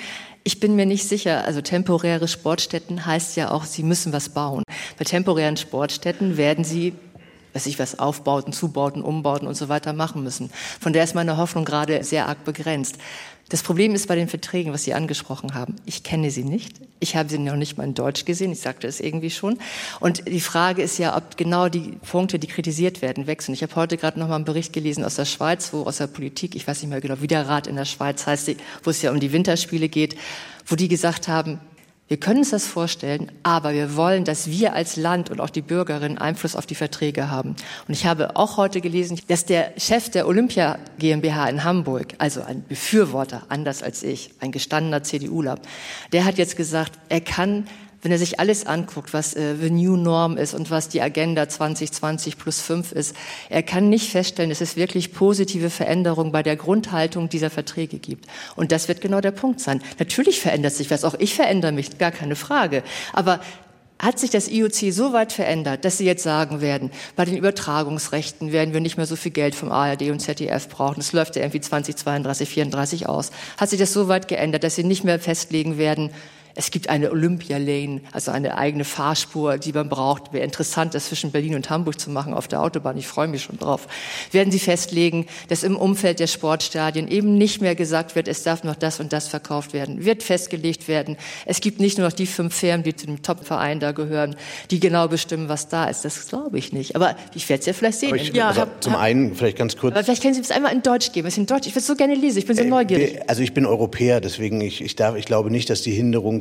Ich 0.44 0.62
bin 0.62 0.76
mir 0.76 0.86
nicht 0.86 1.08
sicher, 1.08 1.44
also 1.44 1.60
temporäre 1.60 2.28
Sportstätten 2.28 3.06
heißt 3.06 3.36
ja 3.36 3.52
auch, 3.52 3.66
sie 3.66 3.84
müssen 3.84 4.14
was 4.14 4.30
bauen. 4.30 4.64
Bei 4.98 5.04
temporären 5.04 5.58
Sportstätten 5.58 6.38
werden 6.38 6.64
sie 6.64 6.94
weiß 7.58 7.66
ich 7.66 7.80
was, 7.80 7.98
Aufbauten, 7.98 8.54
Zubauten, 8.54 9.02
Umbauten 9.02 9.48
und 9.48 9.56
so 9.56 9.68
weiter 9.68 9.92
machen 9.92 10.22
müssen. 10.22 10.52
Von 10.80 10.94
der 10.94 11.04
ist 11.04 11.16
meine 11.16 11.38
Hoffnung 11.38 11.66
gerade 11.66 12.04
sehr 12.04 12.28
arg 12.28 12.46
begrenzt. 12.46 13.00
Das 13.50 13.64
Problem 13.64 13.96
ist 13.96 14.08
bei 14.08 14.16
den 14.16 14.28
Verträgen, 14.28 14.74
was 14.74 14.84
Sie 14.84 14.94
angesprochen 14.94 15.56
haben. 15.56 15.78
Ich 15.86 16.04
kenne 16.04 16.30
sie 16.30 16.44
nicht. 16.44 16.82
Ich 17.00 17.16
habe 17.16 17.30
sie 17.30 17.40
noch 17.40 17.56
nicht 17.56 17.78
mal 17.78 17.86
in 17.86 17.96
Deutsch 17.96 18.26
gesehen. 18.26 18.52
Ich 18.52 18.60
sagte 18.60 18.86
es 18.86 19.00
irgendwie 19.00 19.32
schon. 19.32 19.58
Und 20.00 20.28
die 20.28 20.40
Frage 20.40 20.84
ist 20.84 21.00
ja, 21.00 21.18
ob 21.18 21.36
genau 21.36 21.68
die 21.68 21.98
Punkte, 22.12 22.38
die 22.38 22.48
kritisiert 22.48 23.02
werden, 23.02 23.26
wechseln. 23.26 23.56
Ich 23.56 23.64
habe 23.64 23.76
heute 23.76 23.98
gerade 23.98 24.20
noch 24.20 24.28
mal 24.28 24.36
einen 24.36 24.46
Bericht 24.46 24.72
gelesen 24.72 25.04
aus 25.04 25.16
der 25.16 25.26
Schweiz, 25.26 25.74
wo 25.74 25.84
aus 25.84 25.98
der 25.98 26.08
Politik, 26.08 26.56
ich 26.56 26.68
weiß 26.68 26.84
nicht 26.84 26.92
mehr 26.92 27.02
genau, 27.02 27.22
Widerrat 27.22 27.66
in 27.66 27.76
der 27.76 27.86
Schweiz 27.86 28.28
heißt, 28.28 28.52
wo 28.84 28.92
es 28.92 29.02
ja 29.02 29.10
um 29.10 29.20
die 29.20 29.32
Winterspiele 29.32 29.90
geht, 29.90 30.16
wo 30.68 30.76
die 30.76 30.90
gesagt 30.90 31.28
haben, 31.28 31.60
wir 32.08 32.18
können 32.18 32.40
uns 32.40 32.52
das 32.52 32.66
vorstellen, 32.66 33.32
aber 33.44 33.74
wir 33.74 33.98
wollen, 33.98 34.24
dass 34.24 34.50
wir 34.50 34.74
als 34.74 34.96
Land 34.96 35.30
und 35.30 35.42
auch 35.42 35.50
die 35.50 35.62
Bürgerinnen 35.62 36.18
Einfluss 36.18 36.56
auf 36.56 36.66
die 36.66 36.76
Verträge 36.76 37.30
haben. 37.30 37.56
Und 37.88 37.94
ich 37.94 38.06
habe 38.06 38.38
auch 38.38 38.56
heute 38.56 38.80
gelesen, 38.80 39.20
dass 39.28 39.46
der 39.46 39.74
Chef 39.78 40.10
der 40.10 40.26
Olympia 40.26 40.80
GmbH 41.00 41.50
in 41.50 41.66
Hamburg, 41.66 42.14
also 42.18 42.42
ein 42.42 42.64
Befürworter, 42.66 43.44
anders 43.50 43.84
als 43.84 44.04
ich, 44.04 44.32
ein 44.40 44.54
gestandener 44.54 45.04
CDUler, 45.04 45.60
der 46.14 46.24
hat 46.24 46.38
jetzt 46.38 46.56
gesagt, 46.56 46.94
er 47.10 47.22
kann 47.22 47.68
wenn 48.02 48.12
er 48.12 48.18
sich 48.18 48.40
alles 48.40 48.66
anguckt, 48.66 49.14
was 49.14 49.34
äh, 49.34 49.56
the 49.60 49.70
New 49.70 49.98
Norm 49.98 50.38
ist 50.38 50.54
und 50.54 50.70
was 50.70 50.90
die 50.90 51.02
Agenda 51.02 51.50
2020 51.50 52.38
plus 52.38 52.62
5 52.62 52.92
ist, 52.92 53.16
er 53.50 53.64
kann 53.64 53.90
nicht 53.90 54.12
feststellen, 54.12 54.50
dass 54.50 54.62
es 54.62 54.76
wirklich 54.76 55.14
positive 55.14 55.70
Veränderungen 55.70 56.32
bei 56.32 56.44
der 56.44 56.56
Grundhaltung 56.56 57.30
dieser 57.30 57.50
Verträge 57.50 57.98
gibt. 58.00 58.28
Und 58.56 58.72
das 58.72 58.88
wird 58.88 59.02
genau 59.02 59.22
der 59.22 59.32
Punkt 59.32 59.60
sein. 59.60 59.82
Natürlich 60.00 60.40
verändert 60.40 60.74
sich 60.74 60.92
was, 60.92 61.04
auch 61.04 61.16
ich 61.18 61.34
verändere 61.36 61.72
mich, 61.72 61.98
gar 61.98 62.12
keine 62.12 62.36
Frage. 62.36 62.84
Aber 63.14 63.40
hat 64.00 64.20
sich 64.20 64.30
das 64.30 64.48
IOC 64.48 64.94
so 64.94 65.12
weit 65.12 65.34
verändert, 65.34 65.84
dass 65.84 65.98
Sie 65.98 66.06
jetzt 66.06 66.22
sagen 66.22 66.62
werden, 66.62 66.92
bei 67.16 67.26
den 67.26 67.36
Übertragungsrechten 67.36 68.52
werden 68.52 68.74
wir 68.74 68.80
nicht 68.80 68.98
mehr 68.98 69.08
so 69.08 69.16
viel 69.16 69.32
Geld 69.32 69.56
vom 69.56 69.72
ARD 69.72 70.04
und 70.12 70.20
ZDF 70.20 70.70
brauchen. 70.70 70.98
Das 70.98 71.14
läuft 71.14 71.36
ja 71.36 71.42
irgendwie 71.42 71.62
2032, 71.62 72.48
34 72.48 73.10
aus. 73.10 73.32
Hat 73.58 73.70
sich 73.70 73.80
das 73.80 73.94
so 73.94 74.08
weit 74.08 74.28
geändert, 74.28 74.64
dass 74.64 74.76
Sie 74.76 74.84
nicht 74.84 75.04
mehr 75.04 75.20
festlegen 75.20 75.80
werden, 75.80 76.12
Es 76.58 76.72
gibt 76.72 76.90
eine 76.90 77.12
Olympia-Lane, 77.12 78.02
also 78.12 78.32
eine 78.32 78.58
eigene 78.58 78.84
Fahrspur, 78.84 79.60
die 79.60 79.74
man 79.74 79.90
braucht. 79.90 80.34
Wäre 80.34 80.44
interessant, 80.44 80.96
das 80.96 81.06
zwischen 81.06 81.32
Berlin 81.32 81.54
und 81.54 81.70
Hamburg 81.70 82.00
zu 82.00 82.10
machen 82.10 82.34
auf 82.34 82.48
der 82.48 82.64
Autobahn. 82.64 82.98
Ich 82.98 83.06
freue 83.06 83.28
mich 83.28 83.44
schon 83.44 83.60
drauf. 83.60 83.88
Werden 84.32 84.52
Sie 84.52 84.58
festlegen, 84.58 85.28
dass 85.50 85.62
im 85.62 85.78
Umfeld 85.78 86.20
der 86.20 86.26
Sportstadien 86.26 87.08
eben 87.10 87.38
nicht 87.38 87.62
mehr 87.62 87.76
gesagt 87.76 88.16
wird, 88.16 88.28
es 88.28 88.42
darf 88.42 88.64
noch 88.64 88.74
das 88.74 89.00
und 89.00 89.14
das 89.14 89.28
verkauft 89.28 89.74
werden. 89.74 90.04
Wird 90.04 90.24
festgelegt 90.24 90.88
werden. 90.88 91.16
Es 91.46 91.62
gibt 91.62 91.80
nicht 91.80 92.00
nur 92.00 92.08
noch 92.08 92.14
die 92.14 92.26
fünf 92.26 92.56
Firmen, 92.56 92.82
die 92.84 92.96
zu 92.96 93.06
dem 93.06 93.22
Top-Verein 93.22 93.80
da 93.80 93.92
gehören, 93.92 94.36
die 94.72 94.80
genau 94.80 95.08
bestimmen, 95.08 95.50
was 95.50 95.70
da 95.70 95.86
ist. 95.86 96.06
Das 96.06 96.28
glaube 96.28 96.58
ich 96.58 96.74
nicht. 96.74 96.96
Aber 96.96 97.16
ich 97.36 97.48
werde 97.50 97.60
es 97.60 97.66
ja 97.68 97.74
vielleicht 97.74 98.00
sehen. 98.00 98.16
Ich, 98.16 98.34
ja, 98.34 98.56
hab, 98.56 98.84
zum 98.84 98.94
hab, 98.94 99.02
einen 99.02 99.36
vielleicht 99.36 99.60
ganz 99.60 99.78
kurz. 99.78 99.94
Aber 99.94 100.04
vielleicht 100.04 100.24
können 100.24 100.34
Sie 100.34 100.42
es 100.42 100.50
einmal 100.50 100.74
in 100.74 100.82
Deutsch 100.82 101.12
geben. 101.12 101.28
Es 101.28 101.38
in 101.38 101.46
Deutsch. 101.46 101.68
Ich 101.68 101.74
würde 101.74 101.82
es 101.82 101.88
so 101.88 101.96
gerne 101.96 102.16
lesen. 102.16 102.40
Ich 102.40 102.48
bin 102.48 102.56
so 102.56 102.64
äh, 102.64 102.66
neugierig. 102.66 103.20
Also 103.28 103.44
ich 103.44 103.54
bin 103.54 103.68
Europäer, 103.68 104.22
deswegen 104.22 104.60
ich, 104.60 104.82
ich 104.82 104.96
darf, 104.96 105.16
ich 105.16 105.26
glaube 105.26 105.52
nicht, 105.52 105.70
dass 105.70 105.84
die 105.84 105.92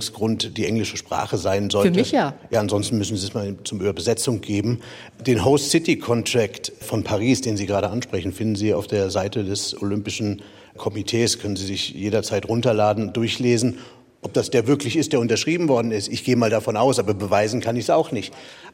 Hinderungsgrund 0.06 0.56
die 0.56 0.66
englische 0.66 0.96
Sprache 0.96 1.36
sein 1.36 1.70
sollte. 1.70 1.92
Für 1.92 2.00
mich 2.00 2.12
ja. 2.12 2.34
Ja, 2.50 2.60
ansonsten 2.60 2.98
müssen 2.98 3.16
Sie 3.16 3.26
es 3.26 3.34
mal 3.34 3.56
zum 3.64 3.80
Übersetzung 3.80 4.40
geben. 4.40 4.80
Den 5.26 5.44
Host 5.44 5.70
City 5.70 5.96
Contract 5.98 6.72
von 6.80 7.02
Paris, 7.02 7.40
den 7.40 7.56
Sie 7.56 7.66
gerade 7.66 7.90
ansprechen, 7.90 8.32
finden 8.32 8.56
Sie 8.56 8.74
auf 8.74 8.86
der 8.86 9.10
Seite 9.10 9.44
des 9.44 9.80
Olympischen 9.80 10.42
Komitees. 10.76 11.38
Können 11.38 11.56
Sie 11.56 11.66
sich 11.66 11.90
jederzeit 11.90 12.48
runterladen, 12.48 13.12
durchlesen. 13.12 13.78
Ob 14.22 14.32
das 14.32 14.50
der 14.50 14.66
wirklich 14.66 14.96
ist, 14.96 15.12
der 15.12 15.20
unterschrieben 15.20 15.68
worden 15.68 15.92
ist, 15.92 16.08
ich 16.08 16.24
gehe 16.24 16.36
mal 16.36 16.50
davon 16.50 16.76
aus, 16.76 16.98
aber 16.98 17.14
beweisen 17.14 17.60
kann 17.60 17.76
ich 17.76 17.84
es 17.84 17.90
auch 17.90 18.10
nicht. 18.10 18.32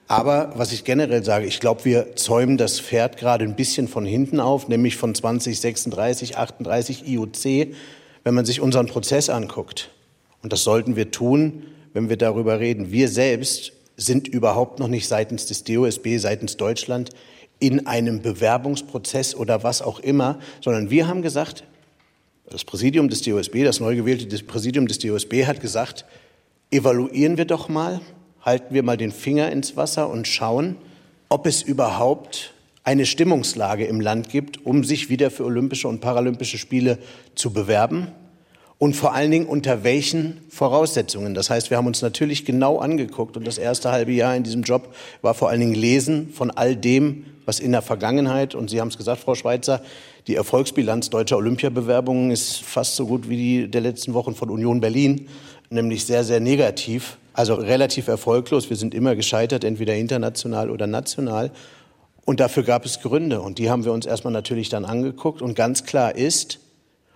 Aber 0.09 0.53
was 0.57 0.73
ich 0.73 0.85
generell 0.85 1.25
sage, 1.25 1.47
ich 1.47 1.61
glaube, 1.61 1.85
wir 1.85 2.17
zäumen 2.17 2.57
das 2.57 2.81
Pferd 2.81 3.19
gerade 3.19 3.45
ein 3.45 3.55
bisschen 3.55 3.87
von 3.87 4.07
hinten 4.07 4.41
auf, 4.41 4.69
nämlich 4.69 4.97
von 4.97 5.15
2036, 5.15 6.39
38 6.39 7.07
IOC, 7.07 7.75
wenn 8.25 8.35
man 8.35 8.45
sich 8.45 8.61
unseren 8.61 8.87
Prozess 8.87 9.29
anguckt. 9.29 9.91
Und 10.43 10.53
das 10.53 10.65
sollten 10.65 10.97
wir 10.97 11.11
tun, 11.11 11.65
wenn 11.93 12.09
wir 12.09 12.17
darüber 12.17 12.61
reden. 12.61 12.91
Wir 12.91 13.09
selbst 13.09 13.73
sind 13.97 14.29
überhaupt 14.29 14.79
noch 14.79 14.89
nicht 14.89 15.07
seitens 15.07 15.47
des 15.47 15.65
DOSB, 15.65 16.19
seitens 16.19 16.57
Deutschland 16.57 17.11
in 17.59 17.87
einem 17.87 18.23
Bewerbungsprozess 18.23 19.35
oder 19.35 19.63
was 19.63 19.83
auch 19.83 20.01
immer, 20.01 20.41
sondern 20.61 20.91
wir 20.91 21.07
haben 21.07 21.23
gesagt, 21.23 21.65
das 22.51 22.65
Präsidium 22.65 23.09
des 23.09 23.23
DOSB, 23.23 23.63
das 23.65 23.81
neu 23.81 23.95
gewählte 23.95 24.45
Präsidium 24.45 24.89
des 24.89 24.99
DOSB 24.99 25.47
hat 25.47 25.61
gesagt, 25.61 26.05
evaluieren 26.71 27.39
wir 27.39 27.45
doch 27.45 27.69
mal, 27.69 28.01
halten 28.41 28.75
wir 28.75 28.83
mal 28.83 28.97
den 28.97 29.13
Finger 29.13 29.53
ins 29.53 29.77
Wasser 29.77 30.11
und 30.11 30.27
schauen, 30.27 30.77
ob 31.29 31.47
es 31.47 31.63
überhaupt 31.63 32.53
eine 32.85 33.07
Stimmungslage 33.07 33.87
im 33.87 34.01
Land 34.01 34.29
gibt, 34.29 34.67
um 34.67 34.83
sich 34.83 35.09
wieder 35.09 35.31
für 35.31 35.45
Olympische 35.45 35.87
und 35.87 36.01
Paralympische 36.01 36.59
Spiele 36.59 36.99
zu 37.37 37.53
bewerben 37.53 38.09
und 38.83 38.97
vor 38.97 39.15
allen 39.15 39.31
Dingen 39.31 39.47
unter 39.47 39.85
welchen 39.85 40.39
Voraussetzungen. 40.49 41.35
Das 41.35 41.51
heißt, 41.51 41.71
wir 41.71 41.77
haben 41.77 41.87
uns 41.87 42.03
natürlich 42.03 42.45
genau 42.45 42.79
angeguckt 42.79 43.37
und 43.37 43.47
das 43.47 43.57
erste 43.57 43.93
halbe 43.93 44.11
Jahr 44.11 44.35
in 44.35 44.43
diesem 44.43 44.65
Job 44.65 44.93
war 45.21 45.35
vor 45.35 45.51
allen 45.51 45.61
Dingen 45.61 45.77
Lesen 45.77 46.31
von 46.31 46.51
all 46.51 46.75
dem, 46.75 47.27
was 47.47 47.61
in 47.61 47.71
der 47.71 47.83
Vergangenheit, 47.83 48.57
und 48.57 48.71
Sie 48.71 48.81
haben 48.81 48.89
es 48.89 48.99
gesagt, 48.99 49.21
Frau 49.21 49.37
Schweizer, 49.37 49.83
die 50.27 50.35
Erfolgsbilanz 50.35 51.11
deutscher 51.11 51.37
Olympiabewerbungen 51.37 52.33
ist 52.33 52.61
fast 52.65 52.97
so 52.97 53.07
gut 53.07 53.29
wie 53.29 53.37
die 53.37 53.71
der 53.71 53.83
letzten 53.83 54.15
Wochen 54.15 54.35
von 54.35 54.51
Union 54.51 54.81
Berlin, 54.81 55.29
nämlich 55.71 56.05
sehr, 56.05 56.25
sehr 56.25 56.41
negativ, 56.41 57.19
also 57.35 57.55
relativ 57.55 58.09
erfolglos. 58.09 58.69
Wir 58.69 58.77
sind 58.77 58.95
immer 58.95 59.15
gescheitert, 59.15 59.63
entweder 59.63 59.95
international 59.95 60.71
oder 60.71 60.89
national. 60.89 61.53
Und 62.25 62.41
dafür 62.41 62.65
gab 62.65 62.85
es 62.85 63.01
Gründe 63.01 63.43
und 63.43 63.59
die 63.59 63.71
haben 63.71 63.85
wir 63.85 63.93
uns 63.93 64.07
erstmal 64.07 64.33
natürlich 64.33 64.71
dann 64.71 64.85
angeguckt. 64.85 65.41
Und 65.41 65.55
ganz 65.55 65.85
klar 65.85 66.17
ist, 66.17 66.59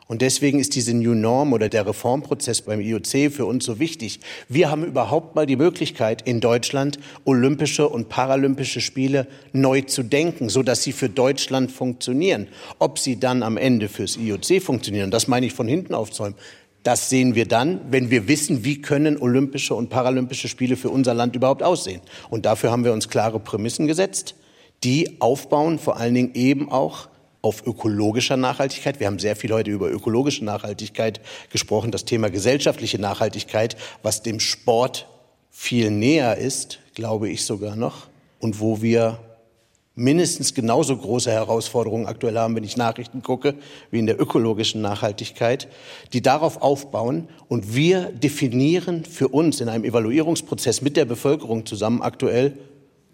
und 0.09 0.23
deswegen 0.23 0.61
ist 0.61 0.77
diese 0.77 0.95
New 0.95 1.15
Norm 1.15 1.53
oder 1.53 1.69
der 1.69 1.87
Reformprozess 1.87 2.63
beim 2.63 2.81
IOC 2.81 3.33
für 3.33 3.45
uns 3.45 3.65
so 3.65 3.81
wichtig. 3.81 4.21
Wir 4.49 4.71
haben 4.71 4.85
überhaupt 4.85 5.35
mal 5.35 5.47
die 5.47 5.57
Möglichkeit, 5.57 6.23
in 6.23 6.41
Deutschland 6.41 7.01
Olympische 7.25 7.89
und 7.89 8.09
Paralympische 8.09 8.81
Spiele 8.81 9.27
neu 9.53 9.81
zu 9.81 10.05
denken, 10.05 10.49
so 10.49 10.63
dass 10.63 10.85
sie 10.85 10.93
für 10.93 11.09
Deutschland 11.09 11.73
funktionieren. 11.73 12.47
Ob 12.79 13.01
sie 13.01 13.19
dann 13.19 13.43
am 13.43 13.57
Ende 13.57 13.89
fürs 13.89 14.17
IOC 14.17 14.63
funktionieren, 14.63 15.11
das 15.11 15.27
meine 15.27 15.47
ich 15.47 15.53
von 15.53 15.67
hinten 15.67 15.93
aufzäumen. 15.93 16.37
Das 16.85 17.11
sehen 17.11 17.35
wir 17.35 17.49
dann, 17.49 17.81
wenn 17.91 18.11
wir 18.11 18.29
wissen, 18.29 18.65
wie 18.65 18.81
können 18.81 19.21
Olympische 19.21 19.75
und 19.75 19.91
Paralympische 19.91 20.47
Spiele 20.47 20.77
für 20.77 20.91
unser 20.91 21.15
Land 21.15 21.35
überhaupt 21.35 21.65
aussehen. 21.65 22.01
Und 22.31 22.47
dafür 22.47 22.71
haben 22.71 22.85
wir 22.85 22.93
uns 22.93 23.09
klare 23.09 23.41
Prämissen 23.41 23.89
gesetzt, 23.89 24.37
die 24.85 25.21
aufbauen, 25.21 25.81
vor 25.81 25.97
allen 25.97 26.15
Dingen 26.15 26.35
eben 26.35 26.71
auch 26.71 27.09
auf 27.43 27.67
ökologischer 27.67 28.37
Nachhaltigkeit. 28.37 29.01
Wir 29.01 29.07
haben 29.07 29.19
sehr 29.19 29.37
viel 29.37 29.53
heute 29.53 29.71
über 29.71 29.91
ökologische 29.91 30.45
Nachhaltigkeit 30.45 31.21
gesprochen. 31.51 31.91
Das 31.91 32.05
Thema 32.05 32.31
gesellschaftliche 32.31 32.99
Nachhaltigkeit, 32.99 33.77
was 34.03 34.23
dem 34.23 34.41
Sport 34.41 35.07
viel 35.51 35.91
näher 35.91 36.37
ist, 36.37 36.81
glaube 36.95 37.29
ich 37.29 37.45
sogar 37.45 37.77
noch, 37.77 38.09
und 38.41 38.61
wo 38.61 38.83
wir 38.83 39.19
mindestens 39.97 40.53
genauso 40.55 40.97
große 40.97 41.33
Herausforderungen 41.33 42.07
aktuell 42.07 42.37
haben, 42.37 42.55
wenn 42.55 42.65
ich 42.65 42.77
Nachrichten 42.77 43.23
gucke, 43.23 43.55
wie 43.91 43.99
in 43.99 44.07
der 44.07 44.21
ökologischen 44.21 44.83
Nachhaltigkeit, 44.83 45.69
die 46.13 46.21
darauf 46.21 46.61
aufbauen. 46.61 47.29
Und 47.49 47.75
wir 47.75 48.13
definieren 48.13 49.05
für 49.05 49.29
uns 49.29 49.61
in 49.61 49.71
einem 49.71 49.85
Evaluierungsprozess 49.85 50.83
mit 50.83 50.97
der 50.97 51.07
Bevölkerung 51.07 51.65
zusammen 51.65 52.03
aktuell, 52.03 52.59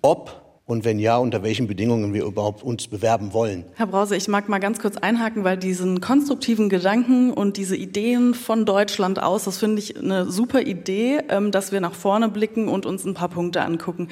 ob 0.03 0.42
und 0.65 0.85
wenn 0.85 1.01
ja, 1.01 1.17
unter 1.17 1.43
welchen 1.43 1.67
Bedingungen 1.67 2.15
wir 2.15 2.25
überhaupt 2.25 2.63
uns 2.63 2.87
bewerben 2.87 3.33
wollen. 3.33 3.65
Herr 3.75 3.89
Brause, 3.89 4.17
ich 4.17 4.29
mag 4.29 4.49
mal 4.49 4.61
ganz 4.61 4.79
kurz 4.79 4.97
einhaken, 4.97 5.43
weil 5.43 5.57
diesen 5.57 6.01
konstruktiven 6.01 6.69
Gedanken 6.69 7.33
und 7.33 7.57
diese 7.57 7.77
Ideen 7.77 8.33
von 8.33 8.65
Deutschland 8.65 9.21
aus, 9.21 9.45
das 9.45 9.59
finde 9.59 9.81
ich 9.81 9.99
eine 9.99 10.31
super 10.31 10.63
Idee, 10.63 11.21
ähm, 11.29 11.51
dass 11.51 11.73
wir 11.73 11.81
nach 11.81 11.95
vorne 11.95 12.29
blicken 12.29 12.69
und 12.69 12.87
uns 12.87 13.05
ein 13.05 13.15
paar 13.15 13.29
Punkte 13.29 13.63
angucken. 13.63 14.09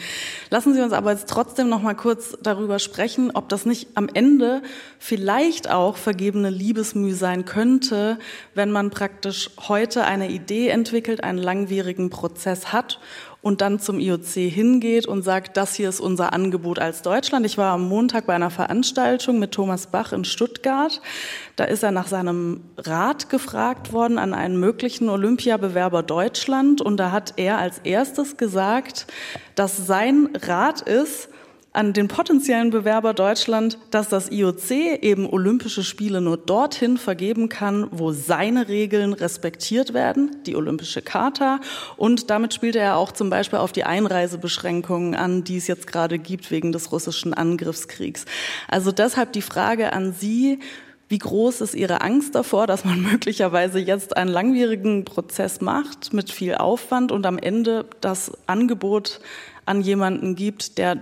Lassen 0.50 0.75
Sie 0.75 0.83
uns 0.83 0.92
aber 0.92 1.12
jetzt 1.12 1.28
trotzdem 1.28 1.69
noch 1.69 1.83
mal 1.83 1.95
kurz 1.95 2.37
darüber 2.42 2.80
sprechen, 2.80 3.30
ob 3.33 3.49
das 3.49 3.64
nicht 3.64 3.88
am 3.95 4.09
Ende 4.12 4.62
vielleicht 4.99 5.71
auch 5.71 5.97
vergebene 5.97 6.50
Liebesmüh 6.50 7.12
sein 7.12 7.45
könnte, 7.45 8.19
wenn 8.54 8.73
man 8.73 8.90
praktisch 8.90 9.50
heute 9.69 10.04
eine 10.04 10.30
Idee 10.30 10.69
entwickelt, 10.69 11.23
einen 11.23 11.38
langwierigen 11.38 12.11
Prozess 12.11 12.73
hat 12.73 12.99
und 13.43 13.63
dann 13.63 13.79
zum 13.79 13.99
IOC 13.99 14.35
hingeht 14.35 15.07
und 15.07 15.23
sagt, 15.23 15.57
das 15.57 15.75
hier 15.75 15.89
ist 15.89 16.01
unser 16.01 16.33
Angebot 16.33 16.79
als 16.79 17.01
Deutschland. 17.03 17.47
Ich 17.47 17.57
war 17.57 17.73
am 17.73 17.89
Montag 17.89 18.27
bei 18.27 18.35
einer 18.35 18.51
Veranstaltung 18.51 19.39
mit 19.39 19.53
Thomas 19.53 19.87
Bach 19.87 20.13
in 20.13 20.25
Stuttgart. 20.25 21.01
Da 21.57 21.65
ist 21.65 21.83
er 21.83 21.91
nach 21.91 22.07
seinem 22.07 22.61
Rat 22.77 23.31
gefragt 23.31 23.93
worden 23.93 24.19
an 24.19 24.35
einen 24.35 24.61
möglichen 24.61 25.09
Olympiabewerber 25.09 26.03
Deutschland 26.03 26.83
und 26.83 26.99
da 26.99 27.13
hat 27.13 27.35
er 27.37 27.59
als 27.59 27.79
erstes 27.79 28.37
gesagt, 28.37 29.07
dass 29.55 29.87
sein 29.87 30.29
Rat 30.43 30.83
ist, 30.83 31.30
an 31.73 31.93
den 31.93 32.09
potenziellen 32.09 32.71
Bewerber 32.71 33.15
Deutschland, 33.15 33.79
dass 33.93 34.09
das 34.09 34.31
IOC 34.31 34.71
eben 35.03 35.29
Olympische 35.29 35.85
Spiele 35.85 36.21
nur 36.21 36.37
dorthin 36.37 36.97
vergeben 36.97 37.49
kann, 37.49 37.87
wo 37.93 38.11
seine 38.11 38.69
Regeln 38.69 39.12
respektiert 39.12 39.95
werden, 39.95 40.37
die 40.47 40.57
Olympische 40.57 41.00
Charta. 41.00 41.61
Und 41.97 42.29
damit 42.29 42.55
spielte 42.55 42.81
er 42.81 42.97
auch 42.97 43.12
zum 43.12 43.31
Beispiel 43.31 43.61
auf 43.61 43.71
die 43.71 43.85
Einreisebeschränkungen 43.85 45.15
an, 45.15 45.45
die 45.45 45.59
es 45.59 45.69
jetzt 45.69 45.87
gerade 45.87 46.19
gibt 46.19 46.50
wegen 46.50 46.73
des 46.73 46.91
russischen 46.91 47.35
Angriffskriegs. 47.35 48.25
Also 48.67 48.91
deshalb 48.91 49.33
die 49.33 49.43
Frage 49.43 49.93
an 49.93 50.12
Sie, 50.12 50.59
wie 51.09 51.19
groß 51.19 51.61
ist 51.61 51.75
Ihre 51.75 52.00
Angst 52.00 52.35
davor, 52.35 52.67
dass 52.67 52.85
man 52.85 53.00
möglicherweise 53.12 53.79
jetzt 53.79 54.17
einen 54.17 54.31
langwierigen 54.31 55.05
Prozess 55.05 55.61
macht 55.61 56.12
mit 56.12 56.33
viel 56.33 56.57
Aufwand 56.57 57.12
und 57.12 57.27
am 57.27 57.39
Ende 57.39 57.87
das 58.00 58.33
Angebot 58.49 59.21
an 59.67 59.83
jemanden 59.83 60.35
gibt, 60.35 60.79
der 60.79 60.97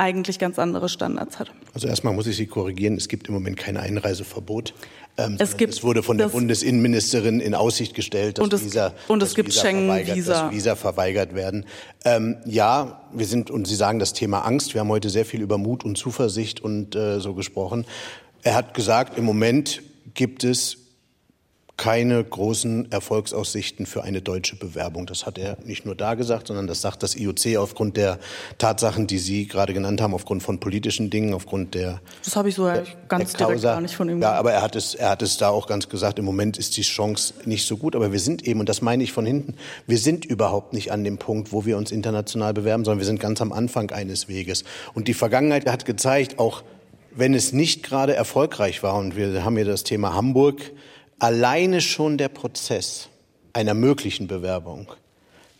eigentlich 0.00 0.38
ganz 0.38 0.58
andere 0.58 0.88
Standards 0.88 1.38
hat. 1.38 1.52
Also 1.74 1.86
erstmal 1.86 2.14
muss 2.14 2.26
ich 2.26 2.36
Sie 2.36 2.46
korrigieren, 2.46 2.96
es 2.96 3.08
gibt 3.08 3.28
im 3.28 3.34
Moment 3.34 3.56
kein 3.56 3.76
Einreiseverbot. 3.76 4.74
Ähm, 5.18 5.36
es, 5.38 5.56
gibt, 5.56 5.74
es 5.74 5.82
wurde 5.82 6.02
von 6.02 6.16
der 6.16 6.28
Bundesinnenministerin 6.28 7.40
in 7.40 7.54
Aussicht 7.54 7.94
gestellt, 7.94 8.38
dass, 8.38 8.44
und 8.44 8.52
es, 8.52 8.64
Visa, 8.64 8.94
und 9.08 9.22
es 9.22 9.34
gibt 9.34 9.50
Visa, 9.50 9.60
verweigert, 9.60 10.16
Visa. 10.16 10.50
Visa 10.50 10.76
verweigert 10.76 11.34
werden. 11.34 11.66
Ähm, 12.04 12.38
ja, 12.46 13.02
wir 13.12 13.26
sind, 13.26 13.50
und 13.50 13.68
Sie 13.68 13.74
sagen 13.74 13.98
das 13.98 14.14
Thema 14.14 14.40
Angst, 14.40 14.72
wir 14.72 14.80
haben 14.80 14.88
heute 14.88 15.10
sehr 15.10 15.26
viel 15.26 15.42
über 15.42 15.58
Mut 15.58 15.84
und 15.84 15.98
Zuversicht 15.98 16.60
und 16.60 16.96
äh, 16.96 17.20
so 17.20 17.34
gesprochen. 17.34 17.84
Er 18.42 18.54
hat 18.54 18.72
gesagt, 18.72 19.18
im 19.18 19.24
Moment 19.24 19.82
gibt 20.14 20.44
es 20.44 20.78
keine 21.80 22.22
großen 22.22 22.92
Erfolgsaussichten 22.92 23.86
für 23.86 24.04
eine 24.04 24.20
deutsche 24.20 24.54
Bewerbung. 24.54 25.06
Das 25.06 25.24
hat 25.24 25.38
er 25.38 25.56
nicht 25.64 25.86
nur 25.86 25.94
da 25.94 26.12
gesagt, 26.12 26.48
sondern 26.48 26.66
das 26.66 26.82
sagt 26.82 27.02
das 27.02 27.16
IOC 27.16 27.56
aufgrund 27.56 27.96
der 27.96 28.18
Tatsachen, 28.58 29.06
die 29.06 29.16
Sie 29.16 29.46
gerade 29.46 29.72
genannt 29.72 30.02
haben, 30.02 30.12
aufgrund 30.12 30.42
von 30.42 30.60
politischen 30.60 31.08
Dingen, 31.08 31.32
aufgrund 31.32 31.74
der. 31.74 32.02
Das 32.22 32.36
habe 32.36 32.50
ich 32.50 32.56
so 32.56 32.66
der, 32.66 32.84
ganz 33.08 33.32
der 33.32 33.46
direkt 33.46 33.62
gar 33.62 33.80
nicht 33.80 33.96
von 33.96 34.10
ihm. 34.10 34.20
Ja, 34.20 34.32
aber 34.32 34.52
er 34.52 34.60
hat 34.60 34.76
es, 34.76 34.94
er 34.94 35.08
hat 35.08 35.22
es 35.22 35.38
da 35.38 35.48
auch 35.48 35.66
ganz 35.66 35.88
gesagt. 35.88 36.18
Im 36.18 36.26
Moment 36.26 36.58
ist 36.58 36.76
die 36.76 36.82
Chance 36.82 37.32
nicht 37.46 37.66
so 37.66 37.78
gut, 37.78 37.96
aber 37.96 38.12
wir 38.12 38.20
sind 38.20 38.46
eben, 38.46 38.60
und 38.60 38.68
das 38.68 38.82
meine 38.82 39.02
ich 39.02 39.12
von 39.12 39.24
hinten, 39.24 39.54
wir 39.86 39.96
sind 39.96 40.26
überhaupt 40.26 40.74
nicht 40.74 40.92
an 40.92 41.02
dem 41.02 41.16
Punkt, 41.16 41.50
wo 41.50 41.64
wir 41.64 41.78
uns 41.78 41.92
international 41.92 42.52
bewerben, 42.52 42.84
sondern 42.84 42.98
wir 42.98 43.06
sind 43.06 43.20
ganz 43.20 43.40
am 43.40 43.54
Anfang 43.54 43.90
eines 43.90 44.28
Weges. 44.28 44.64
Und 44.92 45.08
die 45.08 45.14
Vergangenheit 45.14 45.64
hat 45.64 45.86
gezeigt, 45.86 46.38
auch 46.38 46.62
wenn 47.10 47.32
es 47.32 47.54
nicht 47.54 47.82
gerade 47.82 48.14
erfolgreich 48.14 48.82
war, 48.82 48.96
und 48.96 49.16
wir 49.16 49.46
haben 49.46 49.56
hier 49.56 49.64
das 49.64 49.82
Thema 49.82 50.12
Hamburg, 50.12 50.72
alleine 51.20 51.80
schon 51.80 52.18
der 52.18 52.28
Prozess 52.28 53.08
einer 53.52 53.74
möglichen 53.74 54.26
Bewerbung 54.26 54.88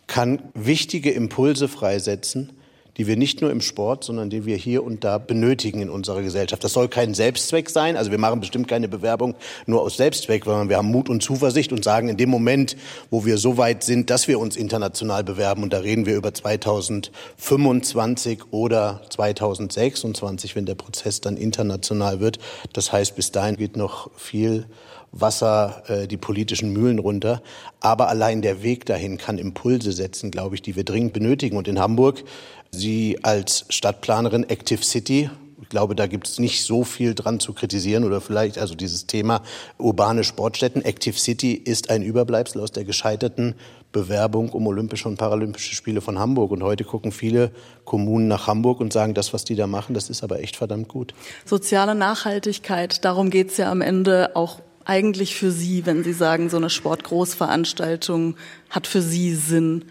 kann 0.07 0.41
wichtige 0.53 1.11
Impulse 1.11 1.67
freisetzen, 1.69 2.51
die 2.97 3.07
wir 3.07 3.17
nicht 3.17 3.41
nur 3.41 3.51
im 3.51 3.61
Sport, 3.61 4.03
sondern 4.03 4.29
die 4.29 4.45
wir 4.45 4.57
hier 4.57 4.83
und 4.83 5.03
da 5.03 5.17
benötigen 5.17 5.81
in 5.81 5.89
unserer 5.89 6.21
Gesellschaft. 6.21 6.63
Das 6.63 6.73
soll 6.73 6.87
kein 6.87 7.13
Selbstzweck 7.13 7.69
sein. 7.69 7.95
Also 7.95 8.11
wir 8.11 8.17
machen 8.17 8.39
bestimmt 8.39 8.67
keine 8.67 8.87
Bewerbung 8.87 9.35
nur 9.65 9.81
aus 9.81 9.97
Selbstzweck, 9.97 10.45
sondern 10.45 10.69
wir 10.69 10.77
haben 10.77 10.91
Mut 10.91 11.09
und 11.09 11.23
Zuversicht 11.23 11.71
und 11.71 11.83
sagen, 11.83 12.09
in 12.09 12.17
dem 12.17 12.29
Moment, 12.29 12.75
wo 13.09 13.25
wir 13.25 13.37
so 13.37 13.57
weit 13.57 13.83
sind, 13.83 14.09
dass 14.09 14.27
wir 14.27 14.39
uns 14.39 14.55
international 14.55 15.23
bewerben, 15.23 15.63
und 15.63 15.73
da 15.73 15.79
reden 15.79 16.05
wir 16.05 16.15
über 16.15 16.33
2025 16.33 18.51
oder 18.51 19.01
2026, 19.09 20.55
wenn 20.55 20.65
der 20.65 20.75
Prozess 20.75 21.21
dann 21.21 21.37
international 21.37 22.19
wird. 22.19 22.39
Das 22.73 22.91
heißt, 22.91 23.15
bis 23.15 23.31
dahin 23.31 23.55
geht 23.55 23.77
noch 23.77 24.09
viel 24.17 24.65
Wasser 25.11 25.83
äh, 25.87 26.07
die 26.07 26.17
politischen 26.17 26.71
Mühlen 26.71 26.99
runter. 26.99 27.41
Aber 27.79 28.07
allein 28.07 28.41
der 28.41 28.63
Weg 28.63 28.85
dahin 28.85 29.17
kann 29.17 29.37
Impulse 29.37 29.91
setzen, 29.91 30.31
glaube 30.31 30.55
ich, 30.55 30.61
die 30.61 30.75
wir 30.75 30.83
dringend 30.83 31.13
benötigen. 31.13 31.57
Und 31.57 31.67
in 31.67 31.79
Hamburg, 31.79 32.23
Sie 32.73 33.19
als 33.21 33.65
Stadtplanerin 33.67 34.45
Active 34.49 34.81
City, 34.83 35.29
ich 35.61 35.67
glaube, 35.67 35.93
da 35.93 36.07
gibt 36.07 36.27
es 36.27 36.39
nicht 36.39 36.63
so 36.63 36.85
viel 36.85 37.13
dran 37.15 37.41
zu 37.41 37.51
kritisieren 37.51 38.05
oder 38.05 38.21
vielleicht 38.21 38.57
also 38.57 38.75
dieses 38.75 39.07
Thema 39.07 39.43
urbane 39.77 40.23
Sportstätten. 40.23 40.81
Active 40.83 41.17
City 41.17 41.53
ist 41.53 41.89
ein 41.89 42.01
Überbleibsel 42.01 42.61
aus 42.61 42.71
der 42.71 42.85
gescheiterten 42.85 43.55
Bewerbung 43.91 44.49
um 44.51 44.67
Olympische 44.67 45.09
und 45.09 45.17
Paralympische 45.17 45.75
Spiele 45.75 45.99
von 45.99 46.17
Hamburg. 46.17 46.51
Und 46.51 46.63
heute 46.63 46.85
gucken 46.85 47.11
viele 47.11 47.51
Kommunen 47.83 48.29
nach 48.29 48.47
Hamburg 48.47 48.79
und 48.79 48.93
sagen, 48.93 49.13
das, 49.13 49.33
was 49.33 49.43
die 49.43 49.55
da 49.55 49.67
machen, 49.67 49.93
das 49.93 50.09
ist 50.09 50.23
aber 50.23 50.39
echt 50.39 50.55
verdammt 50.55 50.87
gut. 50.87 51.13
Soziale 51.43 51.93
Nachhaltigkeit, 51.93 53.03
darum 53.03 53.29
geht 53.29 53.51
es 53.51 53.57
ja 53.57 53.69
am 53.69 53.81
Ende 53.81 54.35
auch 54.37 54.61
eigentlich 54.85 55.35
für 55.35 55.51
Sie, 55.51 55.85
wenn 55.85 56.05
Sie 56.05 56.13
sagen, 56.13 56.49
so 56.49 56.55
eine 56.55 56.69
Sportgroßveranstaltung 56.69 58.35
hat 58.69 58.87
für 58.87 59.01
Sie 59.01 59.35
Sinn? 59.35 59.85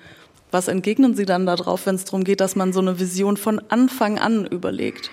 Was 0.51 0.69
entgegnen 0.69 1.15
Sie 1.15 1.27
dann 1.27 1.47
darauf, 1.47 1.87
wenn 1.87 1.95
es 1.95 2.05
darum 2.05 2.25
geht, 2.25 2.41
dass 2.41 2.57
man 2.57 2.73
so 2.73 2.81
eine 2.81 2.99
Vision 2.99 3.37
von 3.37 3.61
Anfang 3.69 4.19
an 4.19 4.47
überlegt? 4.47 5.11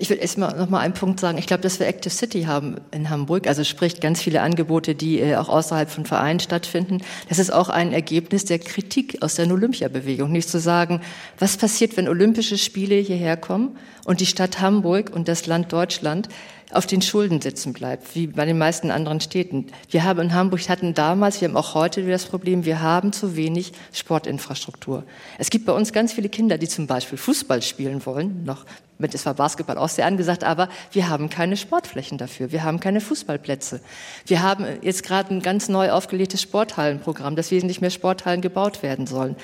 Ich 0.00 0.10
will 0.10 0.18
erstmal 0.18 0.56
noch 0.56 0.68
mal 0.68 0.78
einen 0.78 0.94
Punkt 0.94 1.18
sagen. 1.18 1.38
Ich 1.38 1.48
glaube, 1.48 1.62
dass 1.62 1.80
wir 1.80 1.88
Active 1.88 2.14
City 2.14 2.44
haben 2.44 2.76
in 2.92 3.10
Hamburg, 3.10 3.48
also 3.48 3.64
sprich 3.64 3.98
ganz 4.00 4.22
viele 4.22 4.42
Angebote, 4.42 4.94
die 4.94 5.18
äh, 5.18 5.34
auch 5.34 5.48
außerhalb 5.48 5.90
von 5.90 6.06
Vereinen 6.06 6.38
stattfinden. 6.38 6.98
Das 7.28 7.40
ist 7.40 7.52
auch 7.52 7.68
ein 7.68 7.92
Ergebnis 7.92 8.44
der 8.44 8.60
Kritik 8.60 9.22
aus 9.22 9.34
der 9.34 9.50
Olympiabewegung. 9.50 10.30
Nicht 10.30 10.48
zu 10.48 10.60
sagen, 10.60 11.00
was 11.38 11.56
passiert, 11.56 11.96
wenn 11.96 12.08
Olympische 12.08 12.58
Spiele 12.58 12.94
hierher 12.94 13.36
kommen 13.36 13.76
und 14.04 14.20
die 14.20 14.26
Stadt 14.26 14.60
Hamburg 14.60 15.10
und 15.12 15.26
das 15.26 15.46
Land 15.46 15.72
Deutschland 15.72 16.28
auf 16.72 16.86
den 16.86 17.02
Schulden 17.02 17.40
sitzen 17.40 17.72
bleibt, 17.72 18.14
wie 18.14 18.26
bei 18.26 18.44
den 18.44 18.58
meisten 18.58 18.90
anderen 18.90 19.20
Städten. 19.20 19.66
Wir 19.90 20.04
haben 20.04 20.20
in 20.20 20.34
Hamburg, 20.34 20.68
hatten 20.68 20.94
damals, 20.94 21.40
wir 21.40 21.48
haben 21.48 21.56
auch 21.56 21.74
heute 21.74 22.06
das 22.06 22.26
Problem, 22.26 22.64
wir 22.64 22.82
haben 22.82 23.12
zu 23.12 23.36
wenig 23.36 23.72
Sportinfrastruktur. 23.92 25.04
Es 25.38 25.50
gibt 25.50 25.66
bei 25.66 25.72
uns 25.72 25.92
ganz 25.92 26.12
viele 26.12 26.28
Kinder, 26.28 26.58
die 26.58 26.68
zum 26.68 26.86
Beispiel 26.86 27.18
Fußball 27.18 27.62
spielen 27.62 28.04
wollen, 28.04 28.44
noch 28.44 28.64
mit 28.98 29.14
es 29.14 29.24
war 29.26 29.34
Basketball 29.34 29.78
auch 29.78 29.88
sehr 29.88 30.06
angesagt, 30.06 30.42
aber 30.42 30.68
wir 30.90 31.08
haben 31.08 31.30
keine 31.30 31.56
Sportflächen 31.56 32.18
dafür, 32.18 32.50
wir 32.50 32.64
haben 32.64 32.80
keine 32.80 33.00
Fußballplätze. 33.00 33.80
Wir 34.26 34.42
haben 34.42 34.66
jetzt 34.82 35.04
gerade 35.04 35.32
ein 35.32 35.40
ganz 35.40 35.68
neu 35.68 35.92
aufgelegtes 35.92 36.42
Sporthallenprogramm, 36.42 37.36
dass 37.36 37.52
wesentlich 37.52 37.80
mehr 37.80 37.90
Sporthallen 37.90 38.40
gebaut 38.40 38.82
werden 38.82 39.06
sollen 39.06 39.36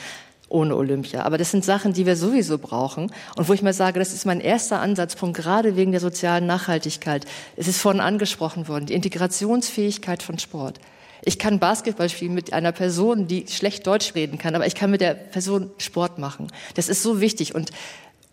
ohne 0.54 0.76
Olympia. 0.76 1.23
Aber 1.25 1.37
das 1.37 1.50
sind 1.50 1.64
Sachen, 1.64 1.92
die 1.92 2.06
wir 2.06 2.16
sowieso 2.16 2.58
brauchen 2.58 3.12
und 3.37 3.49
wo 3.49 3.52
ich 3.52 3.62
mal 3.62 3.75
sage, 3.75 3.99
das 3.99 4.14
ist 4.14 4.25
mein 4.25 4.40
erster 4.40 4.80
Ansatzpunkt, 4.80 5.37
gerade 5.37 5.76
wegen 5.76 5.90
der 5.90 6.00
sozialen 6.00 6.46
Nachhaltigkeit. 6.46 7.26
Es 7.56 7.68
ist 7.68 7.80
vorhin 7.80 8.00
angesprochen 8.00 8.68
worden, 8.68 8.87
die 8.87 8.94
Integrationsfähigkeit 8.94 10.23
von 10.23 10.38
Sport. 10.38 10.78
Ich 11.26 11.38
kann 11.38 11.58
Basketball 11.58 12.08
spielen 12.08 12.34
mit 12.34 12.52
einer 12.52 12.73
Person, 12.73 13.26
die 13.26 13.46
schlecht 13.49 13.87
Deutsch 13.87 14.14
reden 14.14 14.38
kann, 14.38 14.54
aber 14.54 14.66
ich 14.66 14.75
kann 14.75 14.90
mit 14.90 15.00
der 15.00 15.14
Person 15.14 15.70
Sport 15.78 16.18
machen. 16.18 16.49
Das 16.75 16.88
ist 16.88 17.02
so 17.02 17.20
wichtig 17.20 17.54
und 17.54 17.70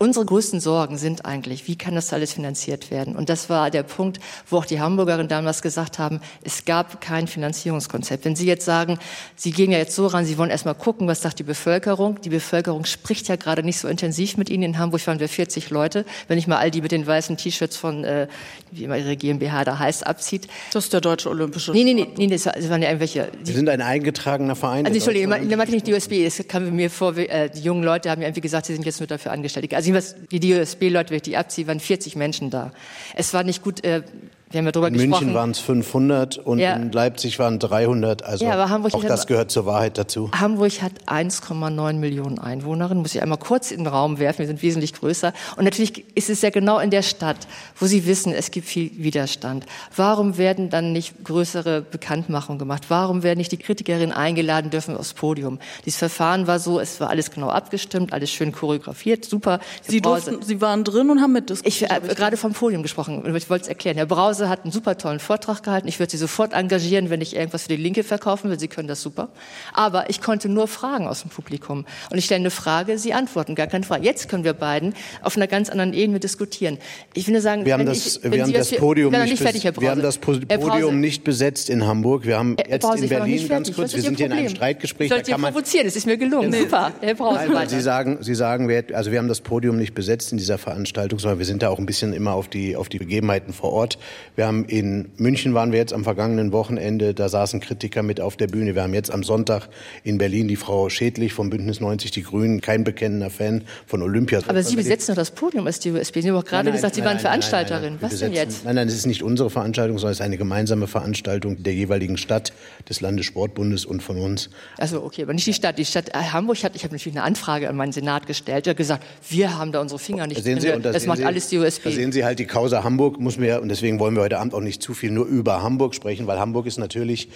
Unsere 0.01 0.25
größten 0.25 0.60
Sorgen 0.60 0.98
sind 0.98 1.25
eigentlich, 1.25 1.67
wie 1.67 1.75
kann 1.75 1.93
das 1.93 2.12
alles 2.12 2.34
finanziert 2.34 2.89
werden? 2.89 3.15
Und 3.15 3.29
das 3.29 3.51
war 3.51 3.70
der 3.70 3.84
Punkt, 3.84 4.20
wo 4.50 4.58
auch 4.58 4.65
die 4.65 4.81
Hamburgerinnen 4.81 5.27
damals 5.27 5.62
gesagt 5.62 6.00
haben, 6.00 6.22
es 6.43 6.65
gab 6.65 7.01
kein 7.01 7.27
Finanzierungskonzept. 7.27 8.25
Wenn 8.25 8.36
Sie 8.36 8.48
jetzt 8.48 8.65
sagen, 8.65 8.98
Sie 9.36 9.51
gehen 9.51 9.70
ja 9.70 9.77
jetzt 9.77 9.96
so 9.96 10.08
ran, 10.08 10.25
Sie 10.25 10.39
wollen 10.39 10.50
erstmal 10.50 10.74
gucken, 10.74 11.08
was 11.08 11.22
sagt 11.22 11.38
die 11.38 11.43
Bevölkerung? 11.43 12.20
Die 12.20 12.29
Bevölkerung 12.29 12.86
spricht 12.86 13.27
ja 13.27 13.36
gerade 13.36 13.62
nicht 13.62 13.77
so 13.77 13.88
intensiv 13.88 14.38
mit 14.38 14.50
Ihnen. 14.50 14.63
In 14.63 14.79
Hamburg 14.79 15.05
waren 15.05 15.20
wir 15.20 15.29
40 15.29 15.70
Leute. 15.70 16.03
Wenn 16.27 16.39
ich 16.39 16.48
mal 16.48 16.58
all 16.58 16.72
die 16.72 16.81
mit 16.81 16.91
den 16.91 17.05
weißen 17.05 17.38
T-Shirts 17.38 17.77
von, 17.77 18.03
äh, 18.03 18.27
wie 18.72 18.86
immer 18.86 18.98
Ihre 18.98 19.15
GmbH 19.15 19.65
da 19.65 19.77
heißt, 19.77 20.08
abzieht. 20.08 20.47
Das 20.73 20.86
ist 20.86 20.93
der 20.93 21.02
Deutsche 21.02 21.30
Olympische 21.30 21.73
Nee, 21.73 21.84
nee, 21.84 21.93
nee, 21.93 22.08
nee 22.17 22.28
das 22.28 22.47
waren 22.47 22.82
ja 22.82 22.88
irgendwelche. 22.88 23.30
Sie 23.43 23.54
sind 23.54 23.69
ein 23.69 23.82
eingetragener 23.82 24.56
Verein. 24.56 24.88
Also, 24.88 24.95
Entschuldigung, 24.95 25.32
ich 25.47 25.56
meine 25.56 25.69
nicht 25.69 25.86
die 25.86 25.93
USB. 25.93 26.25
Es 26.25 26.43
kam 26.47 26.75
mir 26.75 26.89
vor, 26.89 27.15
äh, 27.17 27.52
die 27.52 27.62
jungen 27.62 27.84
Leute 27.84 28.10
haben 28.10 28.23
ja 28.23 28.28
irgendwie 28.28 28.41
gesagt, 28.41 28.65
sie 28.65 28.73
sind 28.73 28.84
jetzt 28.84 28.99
nur 28.99 29.06
dafür 29.06 29.32
angestellt. 29.32 29.71
Also 29.75 29.90
was, 29.93 30.15
wie 30.30 30.39
die 30.39 30.54
USB-Leute, 30.54 31.10
wenn 31.10 31.17
ich 31.17 31.23
die 31.23 31.38
abziehe, 31.38 31.67
waren 31.67 31.80
40 31.80 32.15
Menschen 32.15 32.49
da. 32.49 32.71
Es 33.15 33.34
war 33.34 33.43
nicht 33.43 33.62
gut, 33.62 33.84
äh, 33.84 34.04
wir 34.51 34.59
haben 34.59 34.65
ja 34.65 34.71
drüber 34.71 34.87
in 34.87 34.93
gesprochen. 34.93 35.25
München 35.25 35.33
waren 35.33 35.51
es 35.51 35.59
500 35.59 36.37
und 36.37 36.59
ja. 36.59 36.73
in 36.73 36.91
Leipzig 36.91 37.39
waren 37.39 37.59
300. 37.59 38.23
Also 38.23 38.45
ja, 38.45 38.65
auch 38.65 39.03
das 39.03 39.27
gehört 39.27 39.51
zur 39.51 39.65
Wahrheit 39.65 39.97
dazu. 39.97 40.29
Hamburg 40.37 40.81
hat 40.81 40.93
1,9 41.07 41.93
Millionen 41.93 42.39
Einwohnerinnen. 42.39 43.01
Muss 43.01 43.15
ich 43.15 43.21
einmal 43.21 43.37
kurz 43.37 43.71
in 43.71 43.79
den 43.83 43.87
Raum 43.87 44.19
werfen. 44.19 44.39
Wir 44.39 44.47
sind 44.47 44.61
wesentlich 44.61 44.93
größer. 44.93 45.33
Und 45.55 45.63
natürlich 45.63 46.03
ist 46.15 46.29
es 46.29 46.41
ja 46.41 46.49
genau 46.49 46.79
in 46.79 46.89
der 46.89 47.01
Stadt, 47.01 47.37
wo 47.79 47.85
Sie 47.85 48.05
wissen, 48.05 48.33
es 48.33 48.51
gibt 48.51 48.67
viel 48.67 48.91
Widerstand. 48.95 49.65
Warum 49.95 50.37
werden 50.37 50.69
dann 50.69 50.91
nicht 50.91 51.23
größere 51.23 51.81
Bekanntmachungen 51.81 52.59
gemacht? 52.59 52.85
Warum 52.89 53.23
werden 53.23 53.37
nicht 53.37 53.51
die 53.51 53.57
Kritikerinnen 53.57 54.11
eingeladen 54.11 54.69
dürfen 54.69 54.97
aufs 54.97 55.13
Podium? 55.13 55.59
Dieses 55.85 55.99
Verfahren 55.99 56.47
war 56.47 56.59
so, 56.59 56.79
es 56.79 56.99
war 56.99 57.09
alles 57.09 57.31
genau 57.31 57.49
abgestimmt, 57.49 58.13
alles 58.13 58.31
schön 58.31 58.51
choreografiert, 58.51 59.25
super. 59.25 59.59
Sie, 59.81 60.01
durften, 60.01 60.41
Sie 60.41 60.61
waren 60.61 60.83
drin 60.83 61.09
und 61.09 61.21
haben 61.21 61.33
mitdiskutiert. 61.33 61.81
Ich 61.83 61.89
habe 61.89 62.07
gerade 62.15 62.37
vom 62.37 62.53
Podium 62.53 62.83
gesprochen. 62.83 63.23
Ich 63.35 63.49
wollte 63.49 63.63
es 63.63 63.67
erklären. 63.67 63.97
Herr 63.97 64.05
Brause 64.05 64.40
Hause 64.41 64.49
hat 64.49 64.63
einen 64.63 64.71
super 64.71 64.97
tollen 64.97 65.19
Vortrag 65.19 65.63
gehalten. 65.63 65.88
Ich 65.88 65.99
würde 65.99 66.12
sie 66.12 66.17
sofort 66.17 66.54
engagieren, 66.54 67.10
wenn 67.10 67.21
ich 67.21 67.36
irgendwas 67.36 67.63
für 67.63 67.69
die 67.69 67.75
Linke 67.75 68.04
verkaufen 68.04 68.49
will. 68.49 68.60
Sie 68.60 68.67
können 68.67 68.88
das 68.88 69.01
super. 69.01 69.30
Aber 69.73 70.10
ich 70.10 70.21
konnte 70.21 70.49
nur 70.49 70.67
Fragen 70.67 71.08
aus 71.08 71.21
dem 71.21 71.30
Publikum. 71.30 71.86
Und 72.10 72.17
ich 72.17 72.25
stelle 72.25 72.39
eine 72.39 72.51
Frage, 72.51 72.97
Sie 72.97 73.13
antworten, 73.13 73.56
gar 73.56 73.67
keine 73.67 73.84
Frage. 73.84 74.06
Jetzt 74.06 74.30
können 74.30 74.43
wir 74.43 74.54
beiden 74.54 74.93
auf 75.21 75.38
einer 75.38 75.47
ganz 75.47 75.69
anderen 75.69 75.93
Ebene 75.93 76.19
diskutieren. 76.19 76.77
Ich 77.13 77.27
will 77.27 77.34
nur 77.34 77.41
sagen, 77.41 77.65
wir 77.65 77.73
haben 77.73 77.86
das, 77.86 78.17
ich, 78.17 78.32
wir 78.32 78.43
haben 78.43 78.54
das 78.54 78.71
Podium 78.71 79.12
nicht, 79.12 79.32
nicht 79.32 79.41
fertig, 79.41 79.63
wir 79.63 79.91
haben 79.91 80.01
das 80.01 80.17
Podium 80.17 80.99
nicht 80.99 81.23
besetzt 81.23 81.69
in 81.69 81.86
Hamburg. 81.86 82.25
Wir 82.25 82.38
haben 82.38 82.56
jetzt 82.67 82.84
Brause, 82.84 83.04
in 83.04 83.10
Berlin 83.10 83.47
ganz 83.47 83.73
kurz, 83.73 83.93
wir 83.93 84.01
sind 84.01 84.17
hier 84.17 84.25
in 84.27 84.34
einem 84.34 84.49
Streitgespräch. 84.49 85.06
Ich 85.06 85.13
sollte 85.13 85.32
da 85.32 85.38
provozieren, 85.38 85.88
es 85.88 85.95
ist 85.95 86.06
mir 86.06 86.17
gelungen. 86.17 86.51
Super, 86.51 86.91
Herr 87.01 87.15
Brause. 87.15 87.49
Nein, 87.51 87.69
Sie 87.69 87.82
sagen, 87.82 88.17
Sie 88.21 88.36
sagen, 88.36 88.67
wir, 88.67 88.84
also 88.93 89.12
wir 89.12 89.19
haben 89.19 89.27
das 89.27 89.41
Podium 89.41 89.77
nicht 89.77 89.93
besetzt 89.93 90.32
in 90.32 90.38
dieser 90.38 90.58
Veranstaltung, 90.58 91.19
sondern 91.19 91.39
wir 91.39 91.45
sind 91.45 91.62
da 91.62 91.69
auch 91.69 91.80
ein 91.80 91.86
bisschen 91.86 92.13
immer 92.13 92.34
auf 92.34 92.47
die, 92.47 92.75
auf 92.75 92.89
die 92.89 92.99
Begebenheiten 92.99 93.54
vor 93.54 93.73
Ort. 93.73 93.97
Wir 94.36 94.48
haben 94.48 94.65
in 94.65 95.10
München 95.17 95.54
waren 95.54 95.72
wir 95.72 95.80
jetzt 95.80 95.94
am 95.94 96.04
vergangenen 96.04 96.52
Wochenende, 96.52 97.13
da 97.13 97.28
saßen 97.28 97.60
Kritiker 97.60 98.02
mit 98.02 98.22
auf 98.22 98.38
der 98.38 98.48
Bühne. 98.48 98.76
Wir 98.76 98.84
haben 98.84 98.94
jetzt 98.94 99.12
am 99.12 99.24
Sonntag 99.24 99.67
in 100.04 100.17
Berlin 100.17 100.48
die 100.48 100.56
Frau 100.56 100.89
Schädlich 100.89 101.34
vom 101.34 101.50
Bündnis 101.50 101.82
90 101.82 102.12
Die 102.12 102.24
Grünen, 102.24 102.62
kein 102.62 102.84
bekennender 102.84 103.30
Fan 103.30 103.63
von 103.86 104.02
Olympia. 104.02 104.39
Aber 104.48 104.63
Sie 104.63 104.76
besetzen 104.76 105.12
doch 105.12 105.22
das 105.22 105.32
Podium 105.32 105.67
als 105.67 105.80
die 105.80 105.91
USB. 105.91 106.22
Sie 106.22 106.30
haben 106.30 106.38
auch 106.38 106.46
gerade 106.46 106.65
nein, 106.65 106.76
gesagt, 106.76 106.96
Sie 106.96 107.02
nein, 107.02 107.08
waren 107.08 107.15
nein, 107.17 107.22
Veranstalterin. 107.22 107.98
Was 108.00 108.12
besetzen, 108.12 108.34
denn 108.34 108.48
jetzt? 108.48 108.65
Nein, 108.65 108.76
nein, 108.76 108.88
es 108.88 108.96
ist 108.96 109.06
nicht 109.06 109.22
unsere 109.22 109.50
Veranstaltung, 109.50 109.98
sondern 109.98 110.13
es 110.13 110.20
ist 110.20 110.26
eine 110.26 110.38
gemeinsame 110.38 110.88
Veranstaltung 110.88 111.62
der 111.62 111.74
jeweiligen 111.74 112.17
Stadt, 112.17 112.54
des 112.89 113.02
Landessportbundes 113.02 113.86
und 113.86 114.02
von 114.02 114.17
uns. 114.17 114.50
Also 114.78 115.04
okay, 115.04 115.24
aber 115.24 115.34
nicht 115.34 115.48
die 115.48 115.54
Stadt. 115.54 115.78
Die 115.78 115.86
Stadt 115.86 116.12
Hamburg 116.13 116.63
hat, 116.63 116.76
ich 116.76 116.84
habe 116.84 116.94
natürlich 116.94 117.17
eine 117.17 117.26
Anfrage 117.26 117.70
an 117.70 117.76
meinen 117.76 117.91
Senat 117.91 118.28
gestellt, 118.28 118.65
der 118.65 118.72
hat 118.72 118.78
gesagt, 118.78 119.04
wir 119.30 119.58
haben 119.58 119.72
da 119.72 119.82
unsere 119.82 120.00
Finger 120.00 120.28
nicht. 120.28 120.39
Da 120.39 120.44
sehen 120.44 120.60
Sie, 120.60 120.67
wir, 120.67 120.80
das, 120.80 120.94
das 120.94 121.06
macht 121.06 121.20
Sie, 121.20 121.26
alles 121.26 121.50
die 121.50 121.58
USB. 121.58 121.84
Da 121.86 121.91
sehen 121.91 122.12
Sie 122.12 122.24
halt 122.24 122.39
die 122.39 122.46
Causa 122.46 122.84
Hamburg, 122.84 123.20
muss 123.20 123.38
mir, 123.38 123.62
und 123.62 123.70
deswegen 123.70 124.00
wollen 124.00 124.15
wir 124.15 124.20
heute 124.21 124.39
Abend 124.39 124.53
auch 124.53 124.62
nicht 124.62 124.81
zu 124.81 124.93
viel 124.93 125.12
nur 125.12 125.25
über 125.25 125.62
Hamburg 125.62 125.95
sprechen, 125.95 126.27
weil 126.27 126.39
Hamburg 126.39 126.65
ist 126.65 126.77
natürlich 126.77 127.29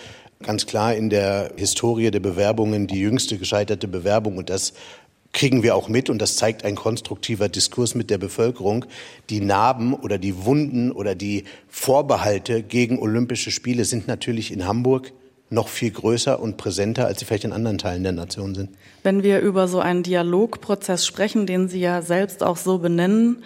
ganz 0.43 0.65
klar 0.65 0.95
in 0.95 1.09
der 1.09 1.51
Historie 1.55 2.11
der 2.11 2.19
Bewerbungen 2.19 2.87
die 2.87 2.99
jüngste 2.99 3.37
gescheiterte 3.37 3.87
Bewerbung 3.87 4.37
und 4.37 4.49
das 4.49 4.73
kriegen 5.35 5.63
wir 5.63 5.75
auch 5.75 5.89
mit 5.89 6.09
und 6.09 6.21
das 6.21 6.37
zeigt 6.37 6.63
ein 6.63 6.75
konstruktiver 6.75 7.49
Diskurs 7.49 7.93
mit 7.93 8.09
der 8.09 8.17
Bevölkerung. 8.17 8.85
Die 9.29 9.41
Narben 9.41 9.93
oder 9.93 10.17
die 10.17 10.45
Wunden 10.45 10.93
oder 10.93 11.13
die 11.13 11.43
Vorbehalte 11.67 12.63
gegen 12.63 12.99
Olympische 12.99 13.51
Spiele 13.51 13.83
sind 13.83 14.07
natürlich 14.07 14.53
in 14.53 14.65
Hamburg 14.65 15.11
noch 15.49 15.67
viel 15.67 15.91
größer 15.91 16.39
und 16.39 16.57
präsenter, 16.57 17.05
als 17.05 17.19
sie 17.19 17.25
vielleicht 17.25 17.43
in 17.43 17.51
anderen 17.51 17.77
Teilen 17.77 18.03
der 18.03 18.13
Nation 18.13 18.55
sind. 18.55 18.69
Wenn 19.03 19.23
wir 19.23 19.39
über 19.41 19.67
so 19.67 19.79
einen 19.79 20.03
Dialogprozess 20.03 21.05
sprechen, 21.05 21.45
den 21.45 21.67
Sie 21.67 21.81
ja 21.81 22.01
selbst 22.01 22.41
auch 22.41 22.57
so 22.57 22.79
benennen, 22.79 23.43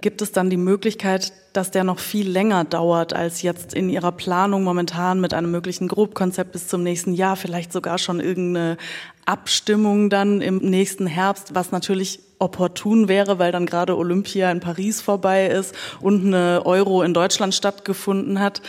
gibt 0.00 0.22
es 0.22 0.32
dann 0.32 0.50
die 0.50 0.56
Möglichkeit, 0.56 1.32
dass 1.52 1.70
der 1.70 1.84
noch 1.84 1.98
viel 1.98 2.28
länger 2.28 2.64
dauert 2.64 3.12
als 3.14 3.42
jetzt 3.42 3.74
in 3.74 3.88
Ihrer 3.88 4.12
Planung 4.12 4.62
momentan 4.62 5.20
mit 5.20 5.32
einem 5.32 5.50
möglichen 5.50 5.88
Grobkonzept 5.88 6.52
bis 6.52 6.68
zum 6.68 6.82
nächsten 6.82 7.14
Jahr, 7.14 7.36
vielleicht 7.36 7.72
sogar 7.72 7.98
schon 7.98 8.20
irgendeine 8.20 8.76
Abstimmung 9.24 10.10
dann 10.10 10.40
im 10.40 10.58
nächsten 10.58 11.06
Herbst, 11.06 11.54
was 11.54 11.72
natürlich 11.72 12.20
opportun 12.38 13.08
wäre, 13.08 13.38
weil 13.38 13.50
dann 13.52 13.66
gerade 13.66 13.96
Olympia 13.96 14.50
in 14.50 14.60
Paris 14.60 15.00
vorbei 15.00 15.46
ist 15.46 15.74
und 16.00 16.26
eine 16.26 16.62
Euro 16.66 17.02
in 17.02 17.14
Deutschland 17.14 17.54
stattgefunden 17.54 18.40
hat. 18.40 18.60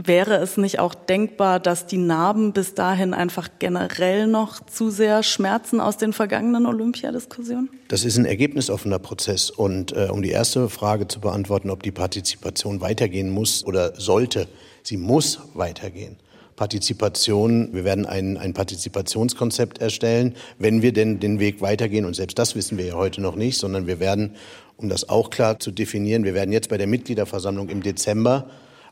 Wäre 0.00 0.36
es 0.36 0.56
nicht 0.56 0.78
auch 0.78 0.94
denkbar, 0.94 1.58
dass 1.58 1.86
die 1.86 1.96
Narben 1.96 2.52
bis 2.52 2.74
dahin 2.74 3.14
einfach 3.14 3.48
generell 3.58 4.28
noch 4.28 4.64
zu 4.64 4.90
sehr 4.90 5.24
schmerzen 5.24 5.80
aus 5.80 5.96
den 5.96 6.12
vergangenen 6.12 6.66
Olympiadiskussionen? 6.66 7.68
Das 7.88 8.04
ist 8.04 8.16
ein 8.16 8.24
ergebnisoffener 8.24 9.00
Prozess. 9.00 9.50
Und 9.50 9.90
äh, 9.96 10.06
um 10.12 10.22
die 10.22 10.30
erste 10.30 10.68
Frage 10.68 11.08
zu 11.08 11.18
beantworten, 11.18 11.68
ob 11.68 11.82
die 11.82 11.90
Partizipation 11.90 12.80
weitergehen 12.80 13.28
muss 13.28 13.64
oder 13.66 14.00
sollte, 14.00 14.46
sie 14.84 14.96
muss 14.96 15.40
weitergehen. 15.54 16.16
Partizipation, 16.54 17.70
wir 17.72 17.84
werden 17.84 18.06
ein, 18.06 18.36
ein 18.36 18.52
Partizipationskonzept 18.52 19.80
erstellen, 19.80 20.36
wenn 20.60 20.80
wir 20.80 20.92
denn 20.92 21.18
den 21.18 21.40
Weg 21.40 21.60
weitergehen. 21.60 22.04
Und 22.04 22.14
selbst 22.14 22.38
das 22.38 22.54
wissen 22.54 22.78
wir 22.78 22.84
ja 22.84 22.94
heute 22.94 23.20
noch 23.20 23.34
nicht, 23.34 23.58
sondern 23.58 23.88
wir 23.88 23.98
werden, 23.98 24.36
um 24.76 24.88
das 24.88 25.08
auch 25.08 25.30
klar 25.30 25.58
zu 25.58 25.72
definieren, 25.72 26.22
wir 26.22 26.34
werden 26.34 26.52
jetzt 26.52 26.68
bei 26.68 26.78
der 26.78 26.86
Mitgliederversammlung 26.86 27.68
im 27.68 27.82
Dezember 27.82 28.48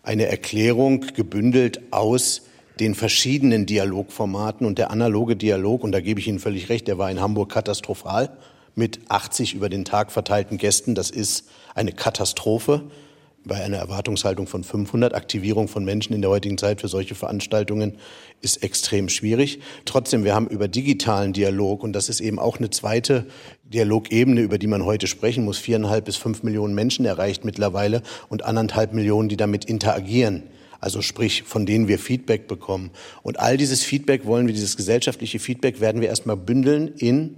eine 0.06 0.26
Erklärung 0.26 1.04
gebündelt 1.14 1.92
aus 1.92 2.42
den 2.78 2.94
verschiedenen 2.94 3.66
Dialogformaten 3.66 4.66
und 4.66 4.78
der 4.78 4.90
analoge 4.90 5.34
Dialog, 5.34 5.82
und 5.82 5.92
da 5.92 6.00
gebe 6.00 6.20
ich 6.20 6.28
Ihnen 6.28 6.38
völlig 6.38 6.68
recht, 6.68 6.86
der 6.86 6.96
war 6.96 7.10
in 7.10 7.20
Hamburg 7.20 7.50
katastrophal 7.50 8.30
mit 8.74 9.00
80 9.08 9.54
über 9.54 9.68
den 9.68 9.84
Tag 9.84 10.12
verteilten 10.12 10.58
Gästen. 10.58 10.94
Das 10.94 11.10
ist 11.10 11.48
eine 11.74 11.92
Katastrophe 11.92 12.82
bei 13.46 13.62
einer 13.62 13.76
Erwartungshaltung 13.78 14.46
von 14.46 14.64
500. 14.64 15.14
Aktivierung 15.14 15.68
von 15.68 15.84
Menschen 15.84 16.12
in 16.12 16.20
der 16.20 16.30
heutigen 16.30 16.58
Zeit 16.58 16.80
für 16.80 16.88
solche 16.88 17.14
Veranstaltungen 17.14 17.96
ist 18.42 18.62
extrem 18.62 19.08
schwierig. 19.08 19.60
Trotzdem, 19.84 20.24
wir 20.24 20.34
haben 20.34 20.48
über 20.48 20.68
digitalen 20.68 21.32
Dialog, 21.32 21.82
und 21.82 21.92
das 21.92 22.08
ist 22.08 22.20
eben 22.20 22.38
auch 22.38 22.58
eine 22.58 22.70
zweite 22.70 23.26
Dialogebene, 23.64 24.40
über 24.40 24.58
die 24.58 24.66
man 24.66 24.84
heute 24.84 25.06
sprechen 25.06 25.44
muss, 25.44 25.58
viereinhalb 25.58 26.04
bis 26.04 26.16
fünf 26.16 26.42
Millionen 26.42 26.74
Menschen 26.74 27.04
erreicht 27.04 27.44
mittlerweile 27.44 28.02
und 28.28 28.44
anderthalb 28.44 28.92
Millionen, 28.92 29.28
die 29.28 29.36
damit 29.36 29.64
interagieren. 29.64 30.42
Also 30.80 31.00
sprich, 31.00 31.42
von 31.44 31.66
denen 31.66 31.88
wir 31.88 31.98
Feedback 31.98 32.48
bekommen. 32.48 32.90
Und 33.22 33.40
all 33.40 33.56
dieses 33.56 33.82
Feedback 33.82 34.26
wollen 34.26 34.46
wir, 34.46 34.54
dieses 34.54 34.76
gesellschaftliche 34.76 35.38
Feedback 35.38 35.80
werden 35.80 36.00
wir 36.00 36.08
erstmal 36.08 36.36
bündeln 36.36 36.88
in 36.98 37.36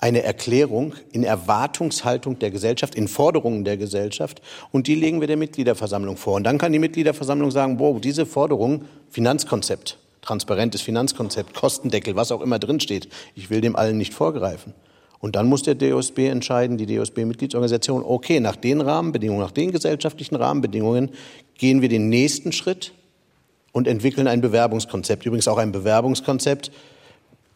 eine 0.00 0.22
Erklärung 0.22 0.94
in 1.12 1.24
Erwartungshaltung 1.24 2.38
der 2.38 2.50
Gesellschaft, 2.50 2.94
in 2.94 3.06
Forderungen 3.06 3.64
der 3.64 3.76
Gesellschaft 3.76 4.40
und 4.72 4.86
die 4.86 4.94
legen 4.94 5.20
wir 5.20 5.28
der 5.28 5.36
Mitgliederversammlung 5.36 6.16
vor. 6.16 6.34
Und 6.34 6.44
dann 6.44 6.58
kann 6.58 6.72
die 6.72 6.78
Mitgliederversammlung 6.78 7.50
sagen, 7.50 7.78
wow, 7.78 8.00
diese 8.00 8.24
Forderung, 8.24 8.86
Finanzkonzept, 9.10 9.98
transparentes 10.22 10.80
Finanzkonzept, 10.80 11.54
Kostendeckel, 11.54 12.16
was 12.16 12.32
auch 12.32 12.40
immer 12.40 12.58
drinsteht, 12.58 13.08
ich 13.34 13.50
will 13.50 13.60
dem 13.60 13.76
allen 13.76 13.98
nicht 13.98 14.14
vorgreifen. 14.14 14.72
Und 15.18 15.36
dann 15.36 15.46
muss 15.46 15.62
der 15.62 15.74
DOSB 15.74 16.28
entscheiden, 16.28 16.78
die 16.78 16.86
DOSB-Mitgliedsorganisation, 16.86 18.02
okay, 18.02 18.40
nach 18.40 18.56
den 18.56 18.80
Rahmenbedingungen, 18.80 19.42
nach 19.42 19.50
den 19.50 19.70
gesellschaftlichen 19.70 20.34
Rahmenbedingungen 20.34 21.10
gehen 21.58 21.82
wir 21.82 21.90
den 21.90 22.08
nächsten 22.08 22.52
Schritt 22.52 22.92
und 23.72 23.86
entwickeln 23.86 24.26
ein 24.26 24.40
Bewerbungskonzept. 24.40 25.26
Übrigens 25.26 25.46
auch 25.46 25.58
ein 25.58 25.72
Bewerbungskonzept, 25.72 26.72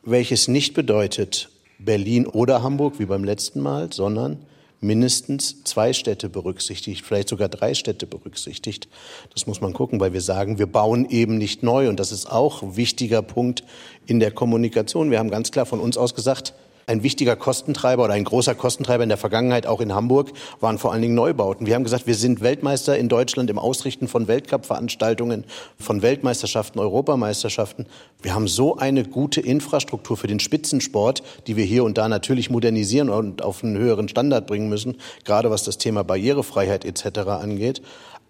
welches 0.02 0.46
nicht 0.46 0.74
bedeutet, 0.74 1.48
Berlin 1.78 2.26
oder 2.26 2.62
Hamburg 2.62 2.98
wie 2.98 3.06
beim 3.06 3.24
letzten 3.24 3.60
Mal, 3.60 3.92
sondern 3.92 4.38
mindestens 4.84 5.64
zwei 5.64 5.92
Städte 5.92 6.28
berücksichtigt, 6.28 7.04
vielleicht 7.04 7.28
sogar 7.28 7.48
drei 7.48 7.74
Städte 7.74 8.06
berücksichtigt. 8.06 8.88
Das 9.32 9.46
muss 9.46 9.60
man 9.60 9.72
gucken, 9.72 9.98
weil 9.98 10.12
wir 10.12 10.20
sagen, 10.20 10.58
wir 10.58 10.66
bauen 10.66 11.08
eben 11.08 11.38
nicht 11.38 11.62
neu. 11.62 11.88
Und 11.88 11.98
das 11.98 12.12
ist 12.12 12.26
auch 12.30 12.62
ein 12.62 12.76
wichtiger 12.76 13.22
Punkt 13.22 13.64
in 14.06 14.20
der 14.20 14.30
Kommunikation. 14.30 15.10
Wir 15.10 15.18
haben 15.18 15.30
ganz 15.30 15.50
klar 15.50 15.66
von 15.66 15.80
uns 15.80 15.96
aus 15.96 16.14
gesagt, 16.14 16.54
ein 16.86 17.02
wichtiger 17.02 17.36
Kostentreiber 17.36 18.04
oder 18.04 18.14
ein 18.14 18.24
großer 18.24 18.54
Kostentreiber 18.54 19.02
in 19.02 19.08
der 19.08 19.18
Vergangenheit, 19.18 19.66
auch 19.66 19.80
in 19.80 19.94
Hamburg, 19.94 20.32
waren 20.60 20.78
vor 20.78 20.92
allen 20.92 21.02
Dingen 21.02 21.14
Neubauten. 21.14 21.66
Wir 21.66 21.74
haben 21.74 21.84
gesagt, 21.84 22.06
wir 22.06 22.14
sind 22.14 22.40
Weltmeister 22.40 22.96
in 22.98 23.08
Deutschland 23.08 23.50
im 23.50 23.58
Ausrichten 23.58 24.08
von 24.08 24.28
Weltcup-Veranstaltungen, 24.28 25.44
von 25.78 26.02
Weltmeisterschaften, 26.02 26.78
Europameisterschaften. 26.78 27.86
Wir 28.22 28.34
haben 28.34 28.48
so 28.48 28.76
eine 28.76 29.04
gute 29.04 29.40
Infrastruktur 29.40 30.16
für 30.16 30.26
den 30.26 30.40
Spitzensport, 30.40 31.22
die 31.46 31.56
wir 31.56 31.64
hier 31.64 31.84
und 31.84 31.98
da 31.98 32.08
natürlich 32.08 32.50
modernisieren 32.50 33.08
und 33.08 33.42
auf 33.42 33.62
einen 33.62 33.76
höheren 33.78 34.08
Standard 34.08 34.46
bringen 34.46 34.68
müssen, 34.68 34.96
gerade 35.24 35.50
was 35.50 35.64
das 35.64 35.78
Thema 35.78 36.04
Barrierefreiheit 36.04 36.84
etc. 36.84 37.18
angeht. 37.28 37.82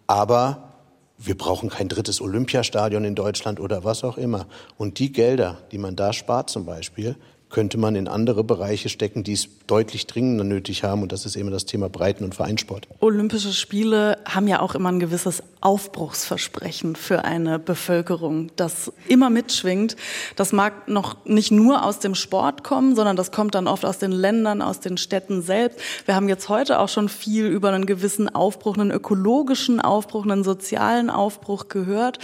Aber 0.07 0.75
wir 1.17 1.37
brauchen 1.37 1.71
kein 1.71 1.89
drittes 1.89 2.21
Olympiastadion 2.21 3.05
in 3.05 3.15
Deutschland 3.15 3.61
oder 3.61 3.85
was 3.85 4.05
auch 4.05 4.19
immer. 4.19 4.47
Und 4.77 4.99
die 4.99 5.13
Gelder, 5.13 5.59
die 5.71 5.79
man 5.79 5.97
da 5.97 6.13
spart 6.13 6.51
zum 6.51 6.65
Beispiel, 6.67 7.17
könnte 7.55 7.79
man 7.79 7.95
in 7.95 8.09
andere 8.09 8.43
Bereiche 8.43 8.89
stecken, 8.89 9.23
die 9.23 9.35
es 9.35 9.49
deutlich 9.69 10.09
dringender 10.09 10.43
nötig 10.43 10.83
haben. 10.83 11.03
Und 11.03 11.13
das 11.13 11.25
ist 11.25 11.37
eben 11.37 11.53
das 11.53 11.67
Thema 11.67 11.89
Breiten- 11.89 12.25
und 12.25 12.35
Vereinssport. 12.35 12.89
Olympische 12.99 13.53
Spiele 13.53 14.19
haben 14.25 14.49
ja 14.49 14.59
auch 14.59 14.75
immer 14.75 14.91
ein 14.91 14.99
gewisses 14.99 15.41
Aufbruchsversprechen 15.61 16.97
für 16.97 17.25
eine 17.25 17.61
Bevölkerung, 17.61 18.51
das 18.57 18.93
immer 19.07 19.31
mitschwingt. 19.31 19.95
Das 20.35 20.53
mag 20.53 20.89
noch 20.89 21.25
nicht 21.25 21.53
nur 21.53 21.85
aus 21.85 22.01
dem 22.01 22.17
Sport 22.17 22.65
kommen, 22.65 22.97
sondern 22.97 23.15
das 23.15 23.31
kommt 23.31 23.55
dann 23.55 23.69
oft 23.69 23.85
aus 23.85 23.99
den 23.99 24.11
Ländern, 24.11 24.61
aus 24.61 24.81
den 24.81 24.97
Städten 24.97 25.41
selbst. 25.41 25.79
Wir 26.07 26.17
haben 26.17 26.29
jetzt 26.29 26.49
heute 26.49 26.81
auch 26.81 26.89
schon 26.89 27.09
viel 27.09 27.47
über 27.47 27.71
einen 27.71 27.87
gewissen 27.87 28.35
Aufbruch, 28.35 28.77
einen 28.77 28.91
ökologischen 28.91 29.81
Aufbruch, 29.81 30.25
einen 30.25 30.43
sozialen 30.43 31.09
Aufbruch 31.09 31.69
gehört. 31.69 32.19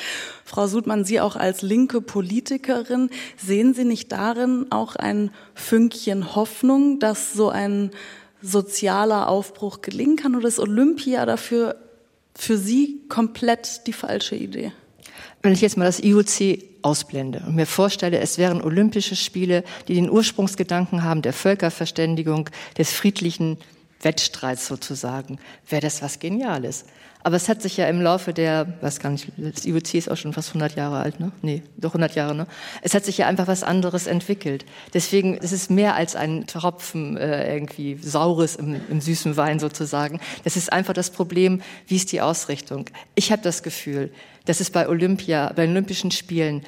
Frau 0.45 0.67
Sudmann, 0.67 1.05
Sie 1.05 1.21
auch 1.21 1.37
als 1.37 1.63
linke 1.63 2.01
Politikerin, 2.01 3.11
sehen 3.37 3.75
Sie 3.75 3.85
nicht 3.85 4.11
darin 4.11 4.67
auch 4.71 4.97
ein 4.97 5.20
Fünkchen 5.55 6.35
Hoffnung, 6.35 6.99
dass 6.99 7.35
so 7.35 7.51
ein 7.51 7.91
sozialer 8.43 9.29
Aufbruch 9.29 9.83
gelingen 9.83 10.17
kann? 10.17 10.35
Oder 10.35 10.49
ist 10.49 10.59
Olympia 10.59 11.27
dafür 11.27 11.77
für 12.35 12.57
Sie 12.57 13.03
komplett 13.09 13.87
die 13.87 13.93
falsche 13.93 14.37
Idee? 14.37 14.73
Wenn 15.43 15.53
ich 15.53 15.61
jetzt 15.61 15.77
mal 15.77 15.85
das 15.85 16.01
IOC 16.01 16.65
ausblende 16.83 17.43
und 17.47 17.57
mir 17.57 17.67
vorstelle, 17.67 18.19
es 18.19 18.39
wären 18.39 18.63
Olympische 18.63 19.17
Spiele, 19.17 19.65
die 19.89 19.95
den 19.95 20.11
Ursprungsgedanken 20.11 21.03
haben 21.03 21.23
der 21.23 21.33
Völkerverständigung, 21.33 22.49
des 22.79 22.93
friedlichen 22.93 23.59
Wettstreits 24.03 24.67
sozusagen, 24.67 25.39
wäre 25.69 25.83
das 25.83 26.03
was 26.03 26.19
Geniales. 26.19 26.87
Aber 27.23 27.37
es 27.37 27.49
hat 27.49 27.61
sich 27.61 27.77
ja 27.77 27.87
im 27.87 28.01
Laufe 28.01 28.33
der, 28.33 28.79
weiß 28.81 28.99
gar 28.99 29.11
nicht, 29.11 29.29
das 29.37 29.67
IOC 29.67 29.95
ist 29.95 30.11
auch 30.11 30.17
schon 30.17 30.33
fast 30.33 30.51
100 30.51 30.77
Jahre 30.77 31.01
alt, 31.01 31.21
ne? 31.21 31.33
Nee, 31.43 31.63
doch 31.77 31.91
100 31.91 32.15
Jahre, 32.15 32.35
ne? 32.35 32.47
Es 32.83 32.95
hat 32.95 33.05
sich 33.05 33.19
ja 33.19 33.27
einfach 33.27 33.47
was 33.47 33.63
anderes 33.63 34.07
entwickelt. 34.07 34.65
Deswegen 34.95 35.37
ist 35.37 35.53
es 35.53 35.69
mehr 35.69 35.95
als 35.95 36.17
ein 36.17 36.47
Tropfen 36.47 37.17
äh, 37.17 37.53
irgendwie 37.53 37.99
Saures 38.01 38.57
im, 38.57 38.81
im 38.89 39.01
süßen 39.01 39.37
Wein 39.37 39.59
sozusagen. 39.59 40.21
Das 40.45 40.57
ist 40.57 40.73
einfach 40.73 40.95
das 40.95 41.11
Problem, 41.11 41.61
wie 41.87 41.97
ist 41.97 42.13
die 42.13 42.23
Ausrichtung? 42.23 42.87
Ich 43.15 43.33
habe 43.33 43.43
das 43.43 43.63
Gefühl, 43.63 44.11
dass 44.47 44.61
es 44.61 44.71
bei 44.71 44.89
Olympia, 44.89 45.53
bei 45.55 45.69
Olympischen 45.69 46.11
Spielen 46.11 46.63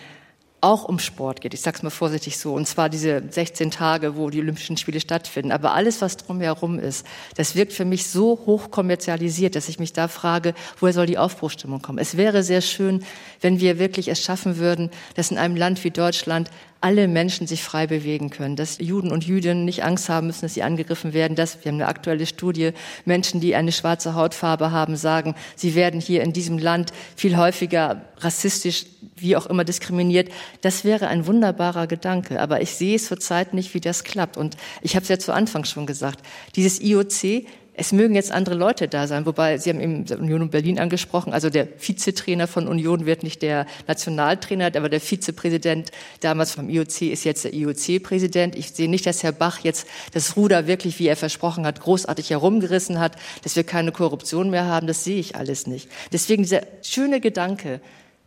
auch 0.63 0.85
um 0.85 0.99
Sport 1.01 1.41
geht. 1.41 1.55
Ich 1.55 1.61
sage 1.61 1.77
es 1.77 1.83
mal 1.83 1.91
vorsichtig 1.91 2.39
so. 2.39 2.55
Und 2.55 2.67
zwar 2.67 2.89
diese 2.89 3.23
16 3.29 3.73
Tage, 3.73 4.17
wo 4.17 4.31
die 4.31 4.41
Olympischen 4.41 4.77
Spiele 4.77 5.01
stattfinden. 5.01 5.51
Aber 5.51 5.75
alles, 5.75 6.01
was 6.01 6.17
drumherum 6.17 6.79
ist, 6.79 7.05
das 7.37 7.57
wirkt 7.57 7.73
für 7.73 7.85
mich 7.85 8.07
so 8.07 8.41
hoch 8.47 8.71
kommerzialisiert, 8.71 9.57
dass 9.57 9.69
ich 9.69 9.81
mich 9.81 9.93
da 9.93 10.07
frage, 10.07 10.55
woher 10.79 10.95
soll 10.95 11.07
die 11.07 11.19
Aufbruchstimmung 11.19 11.83
kommen? 11.83 11.99
Es 11.99 12.17
wäre 12.17 12.45
sehr 12.45 12.61
schön, 12.61 13.05
wenn 13.41 13.59
wir 13.59 13.81
wirklich 13.81 14.09
es 14.09 14.23
schaffen 14.23 14.57
würden, 14.57 14.91
dass 15.17 15.33
in 15.33 15.39
einem 15.39 15.57
Land 15.57 15.83
wie 15.83 15.91
Deutschland 15.91 16.49
alle 16.83 17.09
Menschen 17.09 17.47
sich 17.47 17.63
frei 17.63 17.87
bewegen 17.87 18.31
können, 18.31 18.57
dass 18.57 18.79
Juden 18.79 19.13
und 19.13 19.25
Jüdinnen 19.25 19.65
nicht 19.65 19.85
Angst 19.85 20.09
haben 20.09 20.27
müssen, 20.27 20.43
dass 20.43 20.55
sie 20.55 20.63
angegriffen 20.63 21.13
werden, 21.13 21.37
dass, 21.37 21.65
wir 21.65 21.71
haben 21.71 21.77
eine 21.77 21.87
aktuelle 21.87 22.27
Studie, 22.27 22.73
Menschen, 23.05 23.41
die 23.41 23.55
eine 23.55 23.73
schwarze 23.73 24.15
Hautfarbe 24.15 24.73
haben, 24.73 24.97
sagen, 24.97 25.35
sie 25.55 25.75
werden 25.75 26.01
hier 26.01 26.23
in 26.23 26.33
diesem 26.33 26.59
Land 26.59 26.93
viel 27.17 27.37
häufiger 27.37 28.03
rassistisch, 28.19 28.87
wie 29.17 29.37
auch 29.37 29.47
immer 29.47 29.65
diskriminiert. 29.65 30.31
Das 30.61 30.85
wäre 30.85 31.07
ein 31.07 31.27
wunderbarer 31.27 31.87
Gedanke, 31.87 32.41
aber 32.41 32.61
ich 32.61 32.71
sehe 32.73 32.97
es 32.97 33.07
zurzeit 33.07 33.55
nicht, 33.55 33.73
wie 33.75 33.81
das 33.81 34.03
klappt. 34.03 34.37
Und 34.37 34.57
ich 34.83 34.97
habe 34.97 35.05
es 35.05 35.09
ja 35.09 35.19
zu 35.19 35.33
Anfang 35.33 35.65
schon 35.65 35.87
gesagt, 35.87 36.21
dieses 36.57 36.81
IOC 36.81 37.47
es 37.75 37.93
mögen 37.93 38.15
jetzt 38.15 38.31
andere 38.31 38.55
Leute 38.55 38.87
da 38.87 39.07
sein, 39.07 39.25
wobei 39.25 39.57
Sie 39.57 39.71
haben 39.71 39.81
eben 39.81 40.05
Union 40.21 40.43
und 40.43 40.51
Berlin 40.51 40.79
angesprochen. 40.79 41.33
Also 41.33 41.49
der 41.49 41.69
Vizetrainer 41.81 42.47
von 42.47 42.69
Union 42.69 43.07
wird 43.07 43.23
nicht 43.23 43.41
der 43.41 43.67
Nationaltrainer, 43.87 44.67
aber 44.77 44.91
der 44.91 45.01
Vizepräsident 45.01 45.91
damals 46.21 46.53
vom 46.53 46.69
IOC 46.69 47.03
ist 47.03 47.25
jetzt 47.25 47.45
der 47.45 47.55
IOC-Präsident. 47.55 48.57
Ich 48.57 48.73
sehe 48.73 48.91
nicht, 48.91 49.07
dass 49.07 49.23
Herr 49.23 49.33
Bach 49.33 49.61
jetzt 49.61 49.87
das 50.13 50.37
Ruder 50.37 50.67
wirklich, 50.67 50.99
wie 50.99 51.07
er 51.07 51.17
versprochen 51.17 51.65
hat, 51.65 51.81
großartig 51.81 52.29
herumgerissen 52.29 53.01
hat, 53.01 53.17
dass 53.43 53.57
wir 53.57 53.65
keine 53.65 53.91
Korruption 53.91 54.51
mehr 54.51 54.67
haben. 54.67 54.87
Das 54.87 55.05
sehe 55.05 55.19
ich 55.19 55.37
alles 55.37 55.67
nicht. 55.67 55.89
Deswegen 56.13 56.43
dieser 56.43 56.63
schöne 56.83 57.21
Gedanke, 57.21 57.81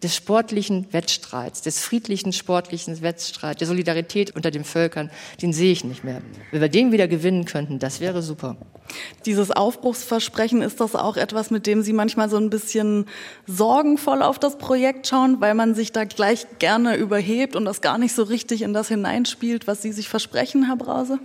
des 0.05 0.15
sportlichen 0.15 0.85
Wettstreits, 0.93 1.63
des 1.63 1.79
friedlichen 1.79 2.31
sportlichen 2.31 3.01
Wettstreits, 3.01 3.57
der 3.57 3.67
Solidarität 3.67 4.35
unter 4.35 4.51
den 4.51 4.63
Völkern, 4.63 5.09
den 5.41 5.51
sehe 5.51 5.71
ich 5.71 5.83
nicht 5.83 6.03
mehr. 6.03 6.21
Wenn 6.51 6.61
wir 6.61 6.69
den 6.69 6.91
wieder 6.91 7.07
gewinnen 7.07 7.45
könnten, 7.45 7.79
das 7.79 7.99
wäre 8.01 8.21
super. 8.21 8.55
Dieses 9.25 9.49
Aufbruchsversprechen, 9.49 10.61
ist 10.61 10.79
das 10.79 10.95
auch 10.95 11.17
etwas, 11.17 11.49
mit 11.49 11.65
dem 11.65 11.81
Sie 11.81 11.91
manchmal 11.91 12.29
so 12.29 12.37
ein 12.37 12.51
bisschen 12.51 13.07
sorgenvoll 13.47 14.21
auf 14.21 14.37
das 14.37 14.59
Projekt 14.59 15.07
schauen, 15.07 15.41
weil 15.41 15.55
man 15.55 15.73
sich 15.73 15.91
da 15.91 16.03
gleich 16.03 16.45
gerne 16.59 16.97
überhebt 16.97 17.55
und 17.55 17.65
das 17.65 17.81
gar 17.81 17.97
nicht 17.97 18.13
so 18.13 18.21
richtig 18.21 18.61
in 18.61 18.73
das 18.73 18.89
hineinspielt, 18.89 19.65
was 19.65 19.81
Sie 19.81 19.91
sich 19.91 20.07
versprechen, 20.07 20.67
Herr 20.67 20.77
Brause? 20.77 21.19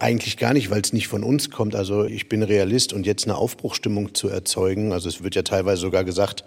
Eigentlich 0.00 0.38
gar 0.38 0.54
nicht, 0.54 0.70
weil 0.70 0.80
es 0.80 0.94
nicht 0.94 1.08
von 1.08 1.22
uns 1.22 1.50
kommt. 1.50 1.74
Also 1.74 2.06
ich 2.06 2.26
bin 2.30 2.42
Realist 2.42 2.94
und 2.94 3.04
jetzt 3.04 3.24
eine 3.24 3.36
Aufbruchstimmung 3.36 4.14
zu 4.14 4.28
erzeugen. 4.28 4.94
Also 4.94 5.10
es 5.10 5.22
wird 5.22 5.34
ja 5.34 5.42
teilweise 5.42 5.82
sogar 5.82 6.04
gesagt, 6.04 6.42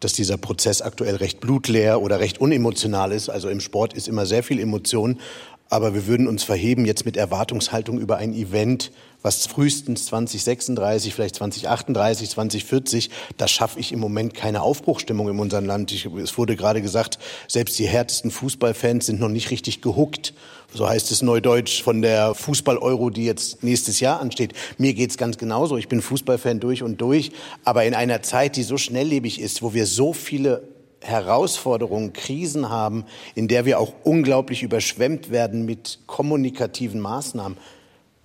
dass 0.00 0.12
dieser 0.12 0.36
Prozess 0.36 0.82
aktuell 0.82 1.14
recht 1.14 1.38
blutleer 1.38 2.02
oder 2.02 2.18
recht 2.18 2.40
unemotional 2.40 3.12
ist. 3.12 3.28
Also 3.28 3.48
im 3.48 3.60
Sport 3.60 3.94
ist 3.94 4.08
immer 4.08 4.26
sehr 4.26 4.42
viel 4.42 4.58
Emotion. 4.58 5.20
Aber 5.68 5.94
wir 5.94 6.08
würden 6.08 6.26
uns 6.26 6.42
verheben 6.42 6.84
jetzt 6.84 7.06
mit 7.06 7.16
Erwartungshaltung 7.16 8.00
über 8.00 8.16
ein 8.16 8.34
Event, 8.34 8.90
was 9.26 9.44
frühestens 9.48 10.06
2036, 10.06 11.12
vielleicht 11.12 11.34
2038, 11.34 12.30
2040, 12.30 13.10
da 13.36 13.48
schaffe 13.48 13.80
ich 13.80 13.90
im 13.90 13.98
Moment 13.98 14.34
keine 14.34 14.62
Aufbruchstimmung 14.62 15.28
in 15.28 15.40
unserem 15.40 15.66
Land. 15.66 15.90
Ich, 15.90 16.06
es 16.06 16.38
wurde 16.38 16.54
gerade 16.54 16.80
gesagt, 16.80 17.18
selbst 17.48 17.76
die 17.80 17.88
härtesten 17.88 18.30
Fußballfans 18.30 19.06
sind 19.06 19.18
noch 19.18 19.28
nicht 19.28 19.50
richtig 19.50 19.82
gehuckt. 19.82 20.32
So 20.72 20.88
heißt 20.88 21.10
es 21.10 21.22
neudeutsch 21.22 21.82
von 21.82 22.02
der 22.02 22.36
Fußball-Euro, 22.36 23.10
die 23.10 23.24
jetzt 23.24 23.64
nächstes 23.64 23.98
Jahr 23.98 24.20
ansteht. 24.20 24.52
Mir 24.78 24.94
geht's 24.94 25.18
ganz 25.18 25.38
genauso. 25.38 25.76
Ich 25.76 25.88
bin 25.88 26.02
Fußballfan 26.02 26.60
durch 26.60 26.84
und 26.84 27.00
durch. 27.00 27.32
Aber 27.64 27.84
in 27.84 27.94
einer 27.94 28.22
Zeit, 28.22 28.54
die 28.54 28.62
so 28.62 28.78
schnelllebig 28.78 29.40
ist, 29.40 29.60
wo 29.60 29.74
wir 29.74 29.86
so 29.86 30.12
viele 30.12 30.62
Herausforderungen, 31.00 32.12
Krisen 32.12 32.68
haben, 32.68 33.04
in 33.34 33.48
der 33.48 33.64
wir 33.64 33.80
auch 33.80 33.92
unglaublich 34.04 34.62
überschwemmt 34.62 35.30
werden 35.30 35.64
mit 35.64 35.98
kommunikativen 36.06 37.00
Maßnahmen, 37.00 37.58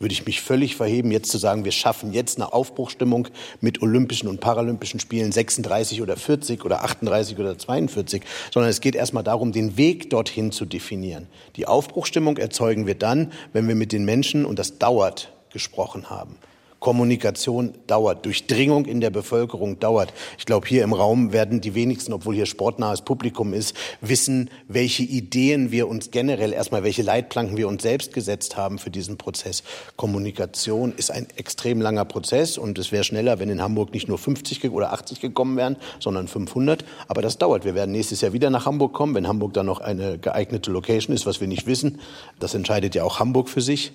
würde 0.01 0.13
ich 0.13 0.25
mich 0.25 0.41
völlig 0.41 0.75
verheben, 0.75 1.11
jetzt 1.11 1.31
zu 1.31 1.37
sagen, 1.37 1.65
wir 1.65 1.71
schaffen 1.71 2.13
jetzt 2.13 2.37
eine 2.37 2.53
Aufbruchstimmung 2.53 3.27
mit 3.59 3.81
Olympischen 3.81 4.27
und 4.27 4.39
Paralympischen 4.39 4.99
Spielen 4.99 5.31
36 5.31 6.01
oder 6.01 6.17
40 6.17 6.65
oder 6.65 6.83
38 6.83 7.37
oder 7.37 7.57
42, 7.57 8.23
sondern 8.51 8.69
es 8.69 8.81
geht 8.81 8.95
erstmal 8.95 9.23
darum, 9.23 9.51
den 9.51 9.77
Weg 9.77 10.09
dorthin 10.09 10.51
zu 10.51 10.65
definieren. 10.65 11.27
Die 11.55 11.67
Aufbruchstimmung 11.67 12.37
erzeugen 12.37 12.87
wir 12.87 12.95
dann, 12.95 13.31
wenn 13.53 13.67
wir 13.67 13.75
mit 13.75 13.91
den 13.91 14.05
Menschen, 14.05 14.45
und 14.45 14.59
das 14.59 14.77
dauert, 14.77 15.31
gesprochen 15.51 16.09
haben. 16.09 16.37
Kommunikation 16.81 17.75
dauert, 17.85 18.25
Durchdringung 18.25 18.85
in 18.85 19.01
der 19.01 19.11
Bevölkerung 19.11 19.79
dauert. 19.79 20.11
Ich 20.39 20.47
glaube, 20.47 20.67
hier 20.67 20.83
im 20.83 20.93
Raum 20.93 21.31
werden 21.31 21.61
die 21.61 21.75
wenigsten, 21.75 22.11
obwohl 22.11 22.33
hier 22.33 22.47
sportnahes 22.47 23.03
Publikum 23.03 23.53
ist, 23.53 23.75
wissen, 24.01 24.49
welche 24.67 25.03
Ideen 25.03 25.71
wir 25.71 25.87
uns 25.87 26.09
generell 26.09 26.51
erstmal, 26.51 26.83
welche 26.83 27.03
Leitplanken 27.03 27.55
wir 27.55 27.67
uns 27.67 27.83
selbst 27.83 28.13
gesetzt 28.13 28.57
haben 28.57 28.79
für 28.79 28.89
diesen 28.89 29.17
Prozess. 29.17 29.61
Kommunikation 29.95 30.91
ist 30.97 31.11
ein 31.11 31.27
extrem 31.35 31.81
langer 31.81 32.03
Prozess 32.03 32.57
und 32.57 32.79
es 32.79 32.91
wäre 32.91 33.03
schneller, 33.03 33.37
wenn 33.37 33.49
in 33.49 33.61
Hamburg 33.61 33.93
nicht 33.93 34.07
nur 34.07 34.17
50 34.17 34.71
oder 34.71 34.91
80 34.91 35.21
gekommen 35.21 35.57
wären, 35.57 35.77
sondern 35.99 36.27
500. 36.27 36.83
Aber 37.07 37.21
das 37.21 37.37
dauert. 37.37 37.63
Wir 37.63 37.75
werden 37.75 37.91
nächstes 37.91 38.21
Jahr 38.21 38.33
wieder 38.33 38.49
nach 38.49 38.65
Hamburg 38.65 38.93
kommen, 38.93 39.13
wenn 39.13 39.27
Hamburg 39.27 39.53
dann 39.53 39.67
noch 39.67 39.81
eine 39.81 40.17
geeignete 40.17 40.71
Location 40.71 41.15
ist, 41.15 41.27
was 41.27 41.41
wir 41.41 41.47
nicht 41.47 41.67
wissen. 41.67 41.99
Das 42.39 42.55
entscheidet 42.55 42.95
ja 42.95 43.03
auch 43.03 43.19
Hamburg 43.19 43.49
für 43.49 43.61
sich. 43.61 43.91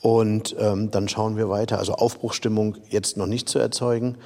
Und 0.00 0.56
ähm, 0.58 0.90
dann 0.90 1.08
schauen 1.08 1.36
wir 1.36 1.48
weiter. 1.48 1.78
Also 1.78 1.94
Aufbruchstimmung 1.94 2.76
jetzt 2.88 3.16
noch 3.16 3.26
nicht 3.26 3.48
zu 3.48 3.58
erzeugen. 3.58 4.16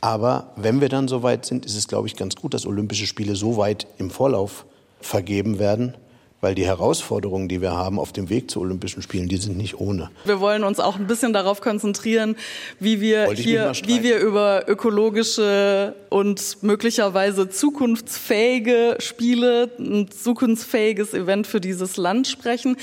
Aber 0.00 0.52
wenn 0.56 0.80
wir 0.80 0.88
dann 0.88 1.08
so 1.08 1.22
weit 1.22 1.46
sind, 1.46 1.64
ist 1.66 1.76
es, 1.76 1.88
glaube 1.88 2.06
ich, 2.06 2.16
ganz 2.16 2.36
gut, 2.36 2.54
dass 2.54 2.66
Olympische 2.66 3.06
Spiele 3.06 3.36
so 3.36 3.56
weit 3.56 3.86
im 3.98 4.10
Vorlauf 4.10 4.66
vergeben 5.00 5.58
werden, 5.58 5.96
weil 6.44 6.54
die 6.54 6.66
Herausforderungen, 6.66 7.48
die 7.48 7.62
wir 7.62 7.72
haben 7.72 7.98
auf 7.98 8.12
dem 8.12 8.28
Weg 8.28 8.50
zu 8.50 8.60
Olympischen 8.60 9.00
Spielen, 9.00 9.28
die 9.28 9.38
sind 9.38 9.56
nicht 9.56 9.80
ohne. 9.80 10.10
Wir 10.26 10.40
wollen 10.40 10.62
uns 10.62 10.78
auch 10.78 10.96
ein 10.96 11.06
bisschen 11.06 11.32
darauf 11.32 11.62
konzentrieren, 11.62 12.36
wie 12.78 13.00
wir 13.00 13.32
hier, 13.32 13.72
wie 13.86 14.02
wir 14.02 14.18
über 14.18 14.64
ökologische 14.68 15.94
und 16.10 16.58
möglicherweise 16.60 17.48
zukunftsfähige 17.48 18.98
Spiele, 19.00 19.70
ein 19.78 20.10
zukunftsfähiges 20.10 21.14
Event 21.14 21.46
für 21.46 21.62
dieses 21.62 21.96
Land 21.96 22.28
sprechen. 22.28 22.76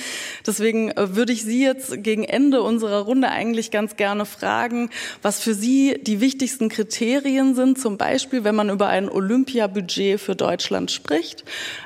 Deswegen 0.48 0.90
äh, 0.90 1.16
würde 1.16 1.32
ich 1.32 1.44
Sie 1.44 1.64
jetzt 1.64 2.04
gegen 2.04 2.24
Ende 2.24 2.64
unserer 2.64 3.02
Runde 3.02 3.30
eigentlich 3.30 3.70
ganz 3.70 3.96
gerne 3.96 4.26
fragen, 4.26 4.90
was 5.22 5.40
für 5.40 5.54
Sie 5.54 6.00
die 6.02 6.20
wichtigsten 6.20 6.68
Kriterien 6.68 7.54
sind, 7.54 7.80
zum 7.80 7.98
Beispiel, 7.98 8.44
wenn 8.44 8.56
man 8.56 8.72
über 8.72 8.88
ein 8.88 9.08
Olympiabudget 9.08 10.20
für 10.20 10.36
Deutschland 10.36 10.90
spricht, 10.90 11.44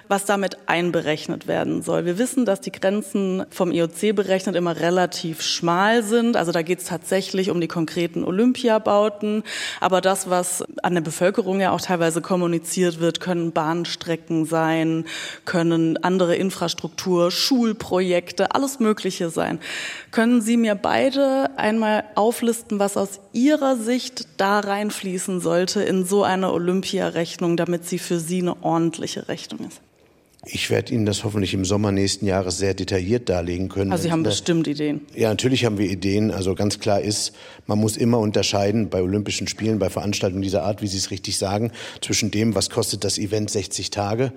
was 0.07 0.23
damit 0.23 0.57
einberechnet 0.67 1.47
werden 1.47 1.64
werden 1.65 1.82
soll. 1.82 2.06
Wir 2.06 2.17
wissen, 2.17 2.45
dass 2.45 2.62
die 2.62 2.71
Grenzen 2.71 3.45
vom 3.49 3.71
IOC 3.71 4.15
berechnet 4.15 4.56
immer 4.56 4.80
relativ 4.80 5.41
schmal 5.41 6.04
sind. 6.04 6.38
Also 6.38 6.51
da 6.51 6.62
geht 6.62 6.80
es 6.80 6.86
tatsächlich 6.86 7.49
um 7.49 7.60
die 7.60 7.67
konkreten 7.67 8.23
Olympiabauten. 8.23 9.43
Aber 9.82 10.01
das, 10.01 10.30
was 10.30 10.63
an 10.84 10.93
der 10.93 11.01
Bevölkerung 11.01 11.60
ja 11.60 11.71
auch 11.71 11.82
teilweise 11.82 12.21
kommuniziert 12.21 12.99
wird, 12.99 13.19
können 13.19 13.51
Bahnstrecken 13.51 14.45
sein, 14.45 15.06
können 15.45 15.97
andere 16.04 16.36
Infrastruktur, 16.36 17.32
Schulprojekte, 17.32 18.54
alles 18.54 18.80
Mögliche 18.80 19.30
sein. 19.30 19.60
Können 20.12 20.41
Sie 20.41 20.58
mir 20.58 20.75
beide 20.75 21.49
einmal 21.58 22.04
auflisten, 22.13 22.80
was 22.80 22.95
aus 22.95 23.19
Ihrer 23.34 23.75
Sicht 23.75 24.28
da 24.38 24.60
reinfließen 24.60 25.41
sollte 25.41 25.82
in 25.82 26.06
so 26.06 26.23
eine 26.23 26.51
Olympiarechnung, 26.51 27.58
damit 27.58 27.86
sie 27.86 27.99
für 27.99 28.19
Sie 28.19 28.41
eine 28.41 28.63
ordentliche 28.63 29.28
Rechnung 29.28 29.67
ist? 29.67 29.85
Ich 30.47 30.69
werde 30.69 30.93
Ihnen 30.93 31.05
das 31.05 31.23
hoffentlich 31.23 31.55
im 31.55 31.65
Sommer 31.65 31.91
nächsten 31.91 32.27
Jahres 32.27 32.60
sehr 32.60 32.75
detailliert 32.75 33.29
darlegen 33.29 33.67
können. 33.67 33.91
Also 33.91 34.03
Sie 34.03 34.12
haben 34.12 34.21
bestimmt 34.21 34.67
Ideen. 34.67 35.01
Ja, 35.15 35.29
natürlich 35.29 35.65
haben 35.65 35.79
wir 35.79 35.89
Ideen. 35.89 36.29
Also 36.29 36.53
ganz 36.53 36.79
klar 36.79 37.01
ist, 37.01 37.34
man 37.65 37.79
muss 37.79 37.97
immer 37.97 38.19
unterscheiden 38.19 38.89
bei 38.89 39.01
Olympischen 39.01 39.47
Spielen, 39.47 39.79
bei 39.79 39.89
Veranstaltungen 39.89 40.43
dieser 40.43 40.63
Art, 40.63 40.84
wie 40.84 40.88
Sie 40.88 40.97
es 40.97 41.10
richtig 41.10 41.38
sagen, 41.38 41.71
zwischen 42.01 42.29
dem, 42.29 42.53
was 42.53 42.69
kostet 42.69 43.03
das 43.03 43.17
Event 43.17 43.49
60 43.49 43.89
Tage 43.89 44.34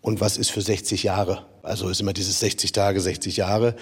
und 0.00 0.20
was 0.20 0.38
ist 0.38 0.50
für 0.50 0.62
60 0.62 1.02
Jahre. 1.02 1.44
Also 1.62 1.90
ist 1.90 2.00
immer 2.00 2.14
dieses 2.14 2.40
60 2.40 2.72
Tage, 2.72 3.00
60 3.00 3.36
Jahre. 3.36 3.76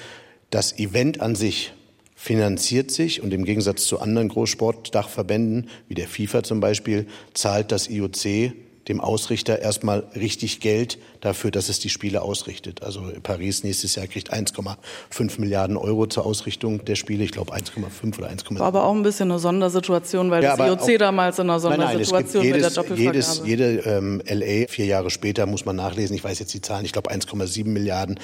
Das 0.51 0.79
Event 0.79 1.21
an 1.21 1.37
sich 1.37 1.75
finanziert 2.17 2.91
sich 2.91 3.23
und 3.23 3.33
im 3.33 3.45
Gegensatz 3.45 3.85
zu 3.85 4.01
anderen 4.01 4.29
Großsportdachverbänden, 4.29 5.69
wie 5.87 5.95
der 5.95 6.09
FIFA 6.09 6.43
zum 6.43 6.59
Beispiel, 6.59 7.07
zahlt 7.35 7.71
das 7.71 7.89
IOC 7.89 8.53
dem 8.89 9.01
Ausrichter 9.01 9.61
erstmal 9.61 10.05
richtig 10.15 10.61
Geld 10.61 10.99
dafür, 11.21 11.51
dass 11.51 11.69
es 11.69 11.79
die 11.81 11.89
Spiele 11.89 12.23
ausrichtet. 12.23 12.83
Also 12.83 13.03
Paris 13.23 13.65
nächstes 13.65 13.95
Jahr 13.95 14.07
kriegt 14.07 14.33
1,5 14.33 15.41
Milliarden 15.41 15.77
Euro 15.77 16.07
zur 16.07 16.25
Ausrichtung 16.27 16.85
der 16.85 16.95
Spiele. 16.95 17.25
Ich 17.25 17.33
glaube 17.33 17.53
1,5 17.55 18.19
oder 18.19 18.29
1,7. 18.29 18.59
War 18.59 18.67
aber 18.67 18.85
auch 18.85 18.95
ein 18.95 19.03
bisschen 19.03 19.31
eine 19.31 19.39
Sondersituation, 19.39 20.31
weil 20.31 20.43
ja, 20.43 20.57
das 20.57 20.67
IOC 20.67 20.81
auch, 20.81 20.99
damals 20.99 21.39
in 21.39 21.51
einer 21.51 21.61
Sondersituation 21.61 22.43
nein, 22.43 22.53
nein, 22.53 22.59
jedes, 22.59 22.77
mit 22.77 22.91
der. 22.91 22.97
Jedes, 22.97 23.43
jede 23.45 23.79
ähm, 23.81 24.23
LA 24.27 24.69
vier 24.69 24.87
Jahre 24.87 25.11
später 25.11 25.47
muss 25.47 25.65
man 25.65 25.77
nachlesen. 25.77 26.17
Ich 26.17 26.25
weiß 26.25 26.39
jetzt 26.39 26.55
die 26.55 26.63
Zahlen. 26.63 26.85
Ich 26.85 26.93
glaube 26.93 27.11
1,7 27.11 27.67
Milliarden. 27.67 28.19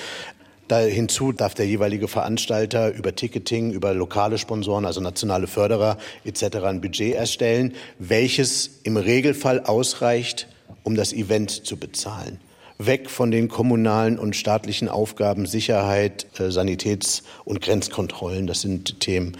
Da 0.68 0.78
hinzu 0.78 1.32
darf 1.32 1.54
der 1.54 1.66
jeweilige 1.66 2.08
Veranstalter 2.08 2.90
über 2.94 3.14
Ticketing, 3.14 3.72
über 3.72 3.92
lokale 3.92 4.38
Sponsoren, 4.38 4.86
also 4.86 5.00
nationale 5.00 5.46
Förderer 5.46 5.98
etc. 6.24 6.56
ein 6.64 6.80
Budget 6.80 7.14
erstellen, 7.14 7.74
welches 7.98 8.80
im 8.82 8.96
Regelfall 8.96 9.60
ausreicht, 9.60 10.48
um 10.84 10.94
das 10.94 11.12
Event 11.12 11.50
zu 11.66 11.76
bezahlen. 11.76 12.38
Weg 12.78 13.10
von 13.10 13.30
den 13.30 13.48
kommunalen 13.48 14.18
und 14.18 14.36
staatlichen 14.36 14.88
Aufgaben 14.88 15.46
Sicherheit, 15.46 16.26
äh, 16.38 16.50
Sanitäts- 16.50 17.22
und 17.44 17.60
Grenzkontrollen. 17.60 18.46
Das 18.46 18.60
sind 18.60 19.00
Themen. 19.00 19.36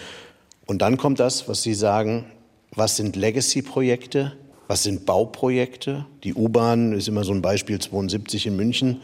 Und 0.67 0.83
dann 0.83 0.97
kommt 0.97 1.21
das, 1.21 1.49
was 1.49 1.63
Sie 1.63 1.75
sagen, 1.75 2.25
was 2.75 2.97
sind 2.97 3.17
Legacy-Projekte? 3.17 4.33
Was 4.67 4.83
sind 4.83 5.05
Bauprojekte? 5.05 6.07
Die 6.25 6.35
U-Bahn 6.35 6.93
ist 6.93 7.07
immer 7.07 7.25
so 7.25 7.33
ein 7.33 7.43
Beispiel 7.43 7.79
72 7.79 8.47
in 8.47 8.57
München 8.57 9.03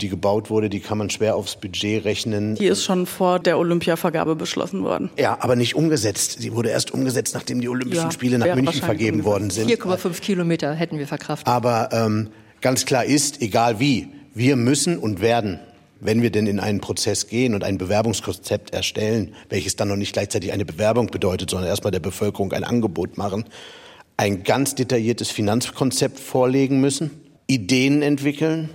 die 0.00 0.08
gebaut 0.08 0.50
wurde, 0.50 0.70
die 0.70 0.80
kann 0.80 0.98
man 0.98 1.10
schwer 1.10 1.36
aufs 1.36 1.56
Budget 1.56 2.04
rechnen. 2.04 2.54
Die 2.54 2.66
ist 2.66 2.84
schon 2.84 3.06
vor 3.06 3.38
der 3.38 3.58
Olympiavergabe 3.58 4.36
beschlossen 4.36 4.82
worden. 4.82 5.10
Ja, 5.18 5.38
aber 5.40 5.56
nicht 5.56 5.74
umgesetzt. 5.74 6.36
Sie 6.40 6.54
wurde 6.54 6.70
erst 6.70 6.92
umgesetzt, 6.92 7.34
nachdem 7.34 7.60
die 7.60 7.68
Olympischen 7.68 8.04
ja, 8.04 8.10
Spiele 8.10 8.38
nach 8.38 8.54
München 8.54 8.82
vergeben 8.82 9.24
worden 9.24 9.50
sind. 9.50 9.70
4,5 9.70 10.20
Kilometer 10.20 10.74
hätten 10.74 10.98
wir 10.98 11.06
verkraftet. 11.06 11.46
Aber 11.46 11.90
ähm, 11.92 12.28
ganz 12.60 12.86
klar 12.86 13.04
ist, 13.04 13.42
egal 13.42 13.80
wie, 13.80 14.08
wir 14.34 14.56
müssen 14.56 14.98
und 14.98 15.20
werden 15.20 15.60
wenn 16.00 16.22
wir 16.22 16.30
denn 16.30 16.46
in 16.46 16.60
einen 16.60 16.80
Prozess 16.80 17.26
gehen 17.26 17.54
und 17.54 17.62
ein 17.62 17.78
Bewerbungskonzept 17.78 18.72
erstellen, 18.72 19.34
welches 19.48 19.76
dann 19.76 19.88
noch 19.88 19.96
nicht 19.96 20.14
gleichzeitig 20.14 20.52
eine 20.52 20.64
Bewerbung 20.64 21.08
bedeutet, 21.08 21.50
sondern 21.50 21.68
erstmal 21.68 21.90
der 21.90 22.00
Bevölkerung 22.00 22.52
ein 22.52 22.64
Angebot 22.64 23.18
machen, 23.18 23.44
ein 24.16 24.42
ganz 24.42 24.74
detailliertes 24.74 25.30
Finanzkonzept 25.30 26.18
vorlegen 26.18 26.80
müssen, 26.80 27.10
Ideen 27.46 28.02
entwickeln, 28.02 28.70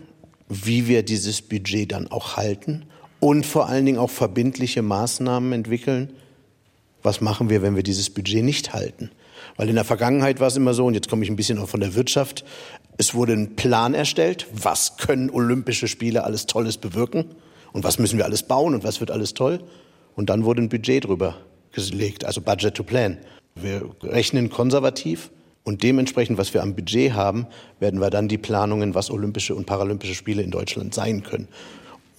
wie 0.49 0.87
wir 0.87 1.03
dieses 1.03 1.41
Budget 1.41 1.91
dann 1.91 2.07
auch 2.07 2.37
halten 2.37 2.85
und 3.19 3.45
vor 3.45 3.67
allen 3.67 3.85
Dingen 3.85 3.97
auch 3.97 4.09
verbindliche 4.09 4.81
Maßnahmen 4.81 5.51
entwickeln. 5.53 6.13
Was 7.01 7.21
machen 7.21 7.49
wir, 7.49 7.61
wenn 7.61 7.75
wir 7.75 7.83
dieses 7.83 8.09
Budget 8.09 8.43
nicht 8.43 8.73
halten? 8.73 9.11
Weil 9.57 9.69
in 9.69 9.75
der 9.75 9.85
Vergangenheit 9.85 10.39
war 10.39 10.47
es 10.47 10.57
immer 10.57 10.73
so, 10.73 10.85
und 10.85 10.93
jetzt 10.93 11.09
komme 11.09 11.23
ich 11.23 11.29
ein 11.29 11.35
bisschen 11.35 11.57
auch 11.59 11.69
von 11.69 11.79
der 11.79 11.95
Wirtschaft, 11.95 12.45
es 12.97 13.13
wurde 13.13 13.33
ein 13.33 13.55
Plan 13.55 13.93
erstellt, 13.93 14.47
was 14.53 14.97
können 14.97 15.29
Olympische 15.29 15.87
Spiele 15.87 16.23
alles 16.23 16.45
Tolles 16.45 16.77
bewirken 16.77 17.25
und 17.73 17.83
was 17.83 17.99
müssen 17.99 18.17
wir 18.17 18.25
alles 18.25 18.43
bauen 18.43 18.73
und 18.73 18.83
was 18.83 18.99
wird 18.99 19.11
alles 19.11 19.33
toll. 19.33 19.59
Und 20.15 20.29
dann 20.29 20.45
wurde 20.45 20.61
ein 20.61 20.69
Budget 20.69 21.03
drüber 21.03 21.35
gelegt, 21.73 22.23
also 22.23 22.41
Budget 22.41 22.73
to 22.73 22.83
Plan. 22.83 23.17
Wir 23.55 23.89
rechnen 24.01 24.49
konservativ 24.49 25.29
und 25.65 25.81
dementsprechend, 25.81 26.37
was 26.37 26.53
wir 26.53 26.61
am 26.61 26.75
Budget 26.75 27.13
haben, 27.13 27.47
werden 27.79 27.99
wir 27.99 28.11
dann 28.11 28.27
die 28.27 28.37
Planungen, 28.37 28.93
was 28.93 29.09
Olympische 29.09 29.55
und 29.55 29.65
Paralympische 29.65 30.13
Spiele 30.13 30.43
in 30.43 30.51
Deutschland 30.51 30.93
sein 30.93 31.23
können. 31.23 31.47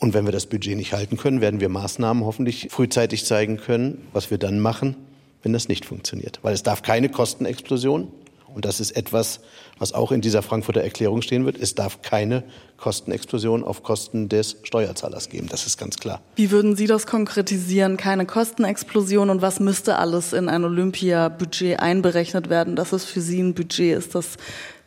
Und 0.00 0.12
wenn 0.14 0.26
wir 0.26 0.32
das 0.32 0.46
Budget 0.46 0.76
nicht 0.76 0.92
halten 0.92 1.16
können, 1.16 1.40
werden 1.40 1.60
wir 1.60 1.68
Maßnahmen 1.68 2.24
hoffentlich 2.24 2.68
frühzeitig 2.70 3.24
zeigen 3.24 3.56
können, 3.56 4.06
was 4.12 4.30
wir 4.32 4.38
dann 4.38 4.58
machen, 4.58 4.96
wenn 5.42 5.52
das 5.52 5.68
nicht 5.68 5.84
funktioniert. 5.84 6.40
Weil 6.42 6.54
es 6.54 6.64
darf 6.64 6.82
keine 6.82 7.08
Kostenexplosion 7.08 8.08
und 8.56 8.64
das 8.64 8.80
ist 8.80 8.92
etwas, 8.92 9.40
was 9.78 9.92
auch 9.92 10.10
in 10.12 10.22
dieser 10.22 10.40
Frankfurter 10.40 10.80
Erklärung 10.80 11.20
stehen 11.20 11.44
wird. 11.44 11.58
Es 11.58 11.74
darf 11.74 12.00
keine 12.00 12.42
Kostenexplosion 12.78 13.62
auf 13.62 13.82
Kosten 13.82 14.30
des 14.30 14.56
Steuerzahlers 14.62 15.28
geben. 15.28 15.46
Das 15.50 15.66
ist 15.66 15.76
ganz 15.76 15.98
klar. 15.98 16.22
Wie 16.36 16.50
würden 16.50 16.74
Sie 16.74 16.86
das 16.86 17.06
konkretisieren? 17.06 17.98
Keine 17.98 18.24
Kostenexplosion 18.24 19.28
und 19.28 19.42
was 19.42 19.60
müsste 19.60 19.98
alles 19.98 20.32
in 20.32 20.48
ein 20.48 20.64
Olympia-Budget 20.64 21.80
einberechnet 21.80 22.48
werden, 22.48 22.76
dass 22.76 22.94
es 22.94 23.04
für 23.04 23.20
Sie 23.20 23.42
ein 23.42 23.52
Budget 23.52 23.98
ist, 23.98 24.14
das 24.14 24.38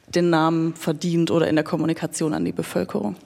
den 0.07 0.31
Namen 0.31 0.73
verdient 0.73 1.29
oder 1.29 1.47
in 1.47 1.55
der 1.55 1.63
Kommunikation 1.63 2.33
an 2.33 2.45
die 2.45 2.51
Bevölkerung? 2.51 3.17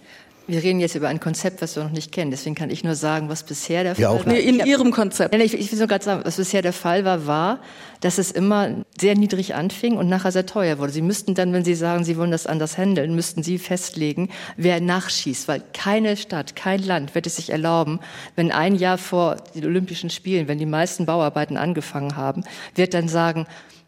Wir 0.45 0.61
reden 0.61 0.81
jetzt 0.81 0.95
über 0.95 1.07
ein 1.07 1.21
Konzept, 1.21 1.61
was 1.61 1.77
wir 1.77 1.83
noch 1.83 1.91
nicht 1.91 2.11
kennen. 2.11 2.29
Deswegen 2.29 2.53
kann 2.53 2.69
ich 2.69 2.83
nur 2.83 2.95
sagen, 2.95 3.29
was 3.29 3.43
bisher 3.43 3.83
der 3.83 3.93
ja, 3.93 4.09
Fall 4.09 4.19
auch 4.19 4.25
war. 4.25 4.33
Nee, 4.33 4.41
in 4.41 4.59
Ihrem 4.59 4.91
Konzept. 4.91 5.33
Ich, 5.33 5.53
ich 5.53 5.71
will 5.71 5.87
gerade 5.87 6.03
sagen, 6.03 6.21
was 6.25 6.35
bisher 6.35 6.61
der 6.61 6.73
Fall 6.73 7.05
war, 7.05 7.25
war, 7.25 7.59
dass 8.01 8.17
es 8.17 8.29
immer 8.29 8.83
sehr 8.99 9.15
niedrig 9.15 9.55
anfing 9.55 9.95
und 9.95 10.09
nachher 10.09 10.33
sehr 10.33 10.45
teuer 10.45 10.79
wurde. 10.79 10.91
Sie 10.91 11.01
müssten 11.01 11.33
dann, 11.33 11.53
wenn 11.53 11.63
Sie 11.63 11.75
sagen, 11.75 12.03
Sie 12.03 12.17
wollen 12.17 12.31
das 12.31 12.45
anders 12.45 12.77
handeln, 12.77 13.15
müssten 13.15 13.41
Sie 13.41 13.57
festlegen, 13.57 14.29
wer 14.57 14.81
nachschießt. 14.81 15.47
Weil 15.47 15.63
keine 15.73 16.17
Stadt, 16.17 16.57
kein 16.57 16.83
Land 16.83 17.15
wird 17.15 17.25
es 17.25 17.37
sich 17.37 17.49
erlauben, 17.49 18.01
wenn 18.35 18.51
ein 18.51 18.75
Jahr 18.75 18.97
vor 18.97 19.37
den 19.55 19.65
Olympischen 19.65 20.09
Spielen, 20.09 20.49
wenn 20.49 20.57
die 20.57 20.65
meisten 20.65 21.05
Bauarbeiten 21.05 21.55
angefangen 21.55 22.17
haben, 22.17 22.43
wird 22.75 22.93
dann 22.93 23.07
sagen, 23.07 23.47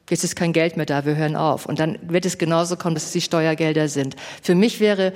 jetzt 0.09 0.23
ist 0.23 0.37
kein 0.37 0.53
Geld 0.53 0.77
mehr 0.77 0.85
da, 0.85 1.05
wir 1.05 1.17
hören 1.17 1.35
auf. 1.35 1.65
Und 1.65 1.79
dann 1.79 1.97
wird 2.07 2.25
es 2.25 2.37
genauso 2.37 2.77
kommen, 2.77 2.95
dass 2.95 3.05
es 3.05 3.11
die 3.11 3.21
Steuergelder 3.21 3.89
sind. 3.89 4.15
Für 4.41 4.55
mich 4.55 4.79
wäre 4.79 5.11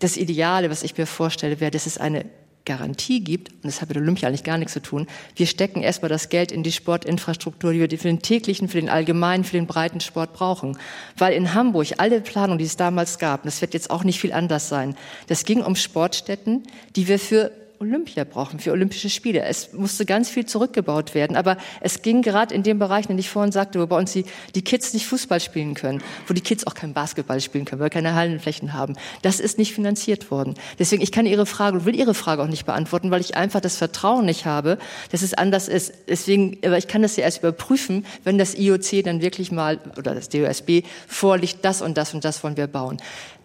das 0.00 0.16
Ideale, 0.16 0.70
was 0.70 0.82
ich 0.82 0.96
mir 0.96 1.06
vorstelle, 1.06 1.60
wäre, 1.60 1.70
dass 1.70 1.86
es 1.86 1.98
eine 1.98 2.24
Garantie 2.68 3.20
gibt, 3.20 3.50
und 3.50 3.64
das 3.64 3.80
hat 3.80 3.88
mit 3.88 3.96
Olympia 3.96 4.28
eigentlich 4.28 4.44
gar 4.44 4.58
nichts 4.58 4.74
zu 4.74 4.82
tun, 4.82 5.06
wir 5.34 5.46
stecken 5.46 5.82
erstmal 5.82 6.10
das 6.10 6.28
Geld 6.28 6.52
in 6.52 6.62
die 6.62 6.70
Sportinfrastruktur, 6.70 7.72
die 7.72 7.80
wir 7.80 7.88
für 7.88 8.08
den 8.08 8.20
täglichen, 8.20 8.68
für 8.68 8.78
den 8.78 8.90
allgemeinen, 8.90 9.44
für 9.44 9.56
den 9.56 9.66
breiten 9.66 10.00
Sport 10.00 10.34
brauchen. 10.34 10.76
Weil 11.16 11.32
in 11.32 11.54
Hamburg 11.54 11.94
alle 11.96 12.20
Planungen, 12.20 12.58
die 12.58 12.66
es 12.66 12.76
damals 12.76 13.18
gab, 13.18 13.44
das 13.44 13.62
wird 13.62 13.72
jetzt 13.72 13.90
auch 13.90 14.04
nicht 14.04 14.20
viel 14.20 14.32
anders 14.34 14.68
sein, 14.68 14.96
das 15.28 15.46
ging 15.46 15.62
um 15.62 15.76
Sportstätten, 15.76 16.64
die 16.94 17.08
wir 17.08 17.18
für 17.18 17.50
Olympia 17.80 18.24
brauchen, 18.24 18.58
für 18.58 18.72
Olympische 18.72 19.08
Spiele. 19.08 19.42
Es 19.42 19.72
musste 19.72 20.04
ganz 20.04 20.28
viel 20.28 20.44
zurückgebaut 20.46 21.14
werden, 21.14 21.36
aber 21.36 21.56
es 21.80 22.02
ging 22.02 22.22
gerade 22.22 22.54
in 22.54 22.62
dem 22.64 22.78
Bereich, 22.78 23.06
den 23.06 23.18
ich 23.18 23.30
vorhin 23.30 23.52
sagte, 23.52 23.80
wo 23.80 23.86
bei 23.86 23.96
uns 23.96 24.12
die, 24.12 24.24
die 24.54 24.62
Kids 24.62 24.94
nicht 24.94 25.06
Fußball 25.06 25.38
spielen 25.38 25.74
können, 25.74 26.02
wo 26.26 26.34
die 26.34 26.40
Kids 26.40 26.66
auch 26.66 26.74
kein 26.74 26.92
Basketball 26.92 27.40
spielen 27.40 27.64
können, 27.64 27.80
weil 27.80 27.86
wir 27.86 27.90
keine 27.90 28.14
Hallenflächen 28.14 28.72
haben. 28.72 28.96
Das 29.22 29.38
ist 29.38 29.58
nicht 29.58 29.74
finanziert 29.74 30.30
worden. 30.30 30.54
Deswegen, 30.78 31.02
ich 31.02 31.12
kann 31.12 31.26
Ihre 31.26 31.46
Frage 31.46 31.78
und 31.78 31.84
will 31.84 31.94
Ihre 31.94 32.14
Frage 32.14 32.42
auch 32.42 32.48
nicht 32.48 32.66
beantworten, 32.66 33.10
weil 33.10 33.20
ich 33.20 33.36
einfach 33.36 33.60
das 33.60 33.76
Vertrauen 33.76 34.24
nicht 34.24 34.44
habe, 34.44 34.78
dass 35.12 35.22
es 35.22 35.34
anders 35.34 35.68
ist. 35.68 35.92
Deswegen, 36.08 36.58
aber 36.64 36.78
ich 36.78 36.88
kann 36.88 37.02
das 37.02 37.16
ja 37.16 37.24
erst 37.24 37.38
überprüfen, 37.38 38.04
wenn 38.24 38.38
das 38.38 38.54
IOC 38.58 39.04
dann 39.04 39.22
wirklich 39.22 39.52
mal, 39.52 39.78
oder 39.96 40.14
das 40.14 40.28
DOSB 40.28 40.82
vorliegt, 41.06 41.64
das 41.64 41.80
und 41.80 41.96
das 41.96 42.12
und 42.12 42.24
das 42.24 42.42
wollen 42.42 42.56
wir 42.56 42.66
bauen. 42.66 42.98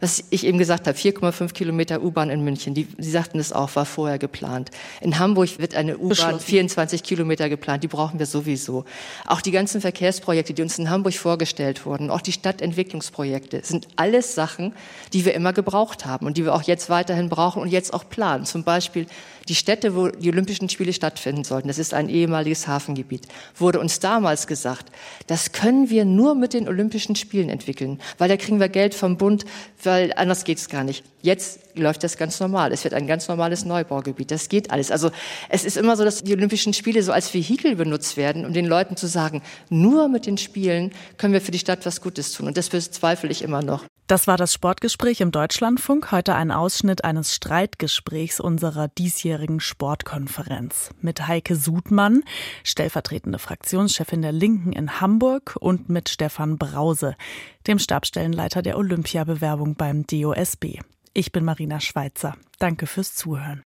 Was 0.04 0.22
ich 0.32 0.46
eben 0.46 0.58
gesagt 0.58 0.86
habe, 0.86 0.98
4,5 0.98 1.54
Kilometer 1.54 2.04
U-Bahn 2.04 2.30
in 2.30 2.44
München, 2.44 2.74
die, 2.74 2.90
Sie 2.98 3.10
sagten 3.10 3.40
es 3.40 3.54
auch, 3.54 3.74
war 3.78 3.86
vorher 3.86 4.20
geplant. 4.20 4.70
In 5.00 5.18
Hamburg 5.18 5.60
wird 5.60 5.76
eine 5.76 5.98
U-Bahn 5.98 6.42
24 6.42 7.04
Kilometer 7.04 7.48
geplant, 7.48 7.86
die 7.86 7.88
brauchen 7.88 8.20
wir 8.20 8.26
sowieso. 8.26 8.84
Auch 9.26 9.40
die 9.40 9.52
ganzen 9.52 9.80
Verkehrsprojekte, 9.80 10.54
die 10.54 10.62
uns 10.62 10.78
in 10.78 10.90
Hamburg 10.90 11.14
vorgestellt 11.14 11.86
wurden, 11.86 12.10
auch 12.10 12.20
die 12.20 12.34
Stadtentwicklungsprojekte, 12.34 13.62
sind 13.64 13.88
alles 13.96 14.36
Sachen, 14.36 14.74
die 15.14 15.24
wir 15.24 15.36
immer 15.36 15.54
gebraucht 15.54 16.06
haben 16.06 16.26
und 16.26 16.36
die 16.36 16.44
wir 16.44 16.54
auch 16.54 16.64
jetzt 16.64 16.90
weiterhin 16.90 17.30
brauchen 17.30 17.62
und 17.62 17.70
jetzt 17.70 17.94
auch 17.94 18.10
planen. 18.10 18.44
Zum 18.44 18.66
Beispiel 18.66 19.08
die 19.48 19.56
Städte, 19.56 19.96
wo 19.96 20.08
die 20.08 20.30
Olympischen 20.30 20.70
Spiele 20.70 20.94
stattfinden 20.94 21.44
sollten, 21.44 21.68
das 21.68 21.78
ist 21.78 21.94
ein 21.94 22.10
ehemaliges 22.10 22.68
Hafengebiet, 22.68 23.28
wurde 23.56 23.80
uns 23.80 24.00
damals 24.00 24.48
gesagt, 24.48 24.92
das 25.28 25.52
können 25.52 25.90
wir 25.90 26.06
nur 26.06 26.36
mit 26.36 26.54
den 26.54 26.68
Olympischen 26.68 27.16
Spielen 27.16 27.50
entwickeln, 27.50 28.00
weil 28.18 28.30
da 28.30 28.38
kriegen 28.38 28.60
wir 28.60 28.70
Geld 28.70 28.94
vom 28.96 29.18
Bund, 29.18 29.46
weil 29.94 30.12
anders 30.16 30.44
geht 30.44 30.58
es 30.58 30.70
gar 30.70 30.84
nicht. 30.84 31.04
Jetzt 31.22 31.60
läuft 31.76 32.04
das 32.04 32.18
ganz 32.18 32.40
normal. 32.40 32.72
Es 32.72 32.84
wird 32.84 32.96
ein 32.96 33.06
ganz 33.06 33.28
normales 33.28 33.64
Neubaugebiet. 33.64 34.32
Das 34.32 34.50
geht 34.50 34.72
alles. 34.72 34.90
Also 34.90 35.12
es 35.50 35.66
ist 35.66 35.78
immer 35.78 35.96
so, 35.96 36.04
dass 36.04 36.24
die 36.24 36.34
Olympischen 36.34 36.74
Spiele 36.74 37.04
so 37.04 37.12
als 37.12 37.32
Vehikel 37.32 37.76
benutzt 37.76 38.18
werden, 38.18 38.44
um 38.44 38.54
den 38.54 38.66
Leuten 38.66 38.98
zu 38.98 39.06
sagen, 39.06 39.44
nur 39.70 40.08
mit 40.08 40.26
den 40.26 40.40
Spielen 40.40 40.92
können 41.18 41.34
wir 41.34 41.42
für 41.42 41.52
die 41.52 41.60
Stadt 41.60 41.86
was 41.86 42.02
Gutes 42.02 42.32
tun. 42.32 42.48
Und 42.48 42.58
das 42.58 42.70
bezweifle 42.70 43.30
ich 43.30 43.44
immer 43.44 43.62
noch. 43.62 43.86
Das 44.14 44.28
war 44.28 44.38
das 44.38 44.54
Sportgespräch 44.54 45.22
im 45.22 45.32
Deutschlandfunk. 45.32 46.12
Heute 46.12 46.36
ein 46.36 46.52
Ausschnitt 46.52 47.04
eines 47.04 47.34
Streitgesprächs 47.34 48.40
unserer 48.40 48.88
diesjährigen 48.88 49.60
Sportkonferenz 49.60 50.92
mit 51.02 51.28
Heike 51.28 51.56
Sudmann, 51.56 52.22
stellvertretende 52.64 53.40
Fraktionschefin 53.40 54.22
der 54.22 54.32
Linken 54.32 54.72
in 54.72 55.02
Hamburg 55.02 55.58
und 55.60 55.90
mit 55.90 56.10
Stefan 56.10 56.60
Brause, 56.60 57.16
dem 57.66 57.80
Stabstellenleiter 57.80 58.62
der 58.62 58.78
Olympiabewerbung 58.78 59.74
beim 59.74 60.06
DOSB. 60.06 60.82
Ich 61.16 61.32
bin 61.32 61.44
Marina 61.44 61.80
Schweizer. 61.80 62.36
Danke 62.60 62.86
fürs 62.86 63.16
Zuhören. 63.16 63.64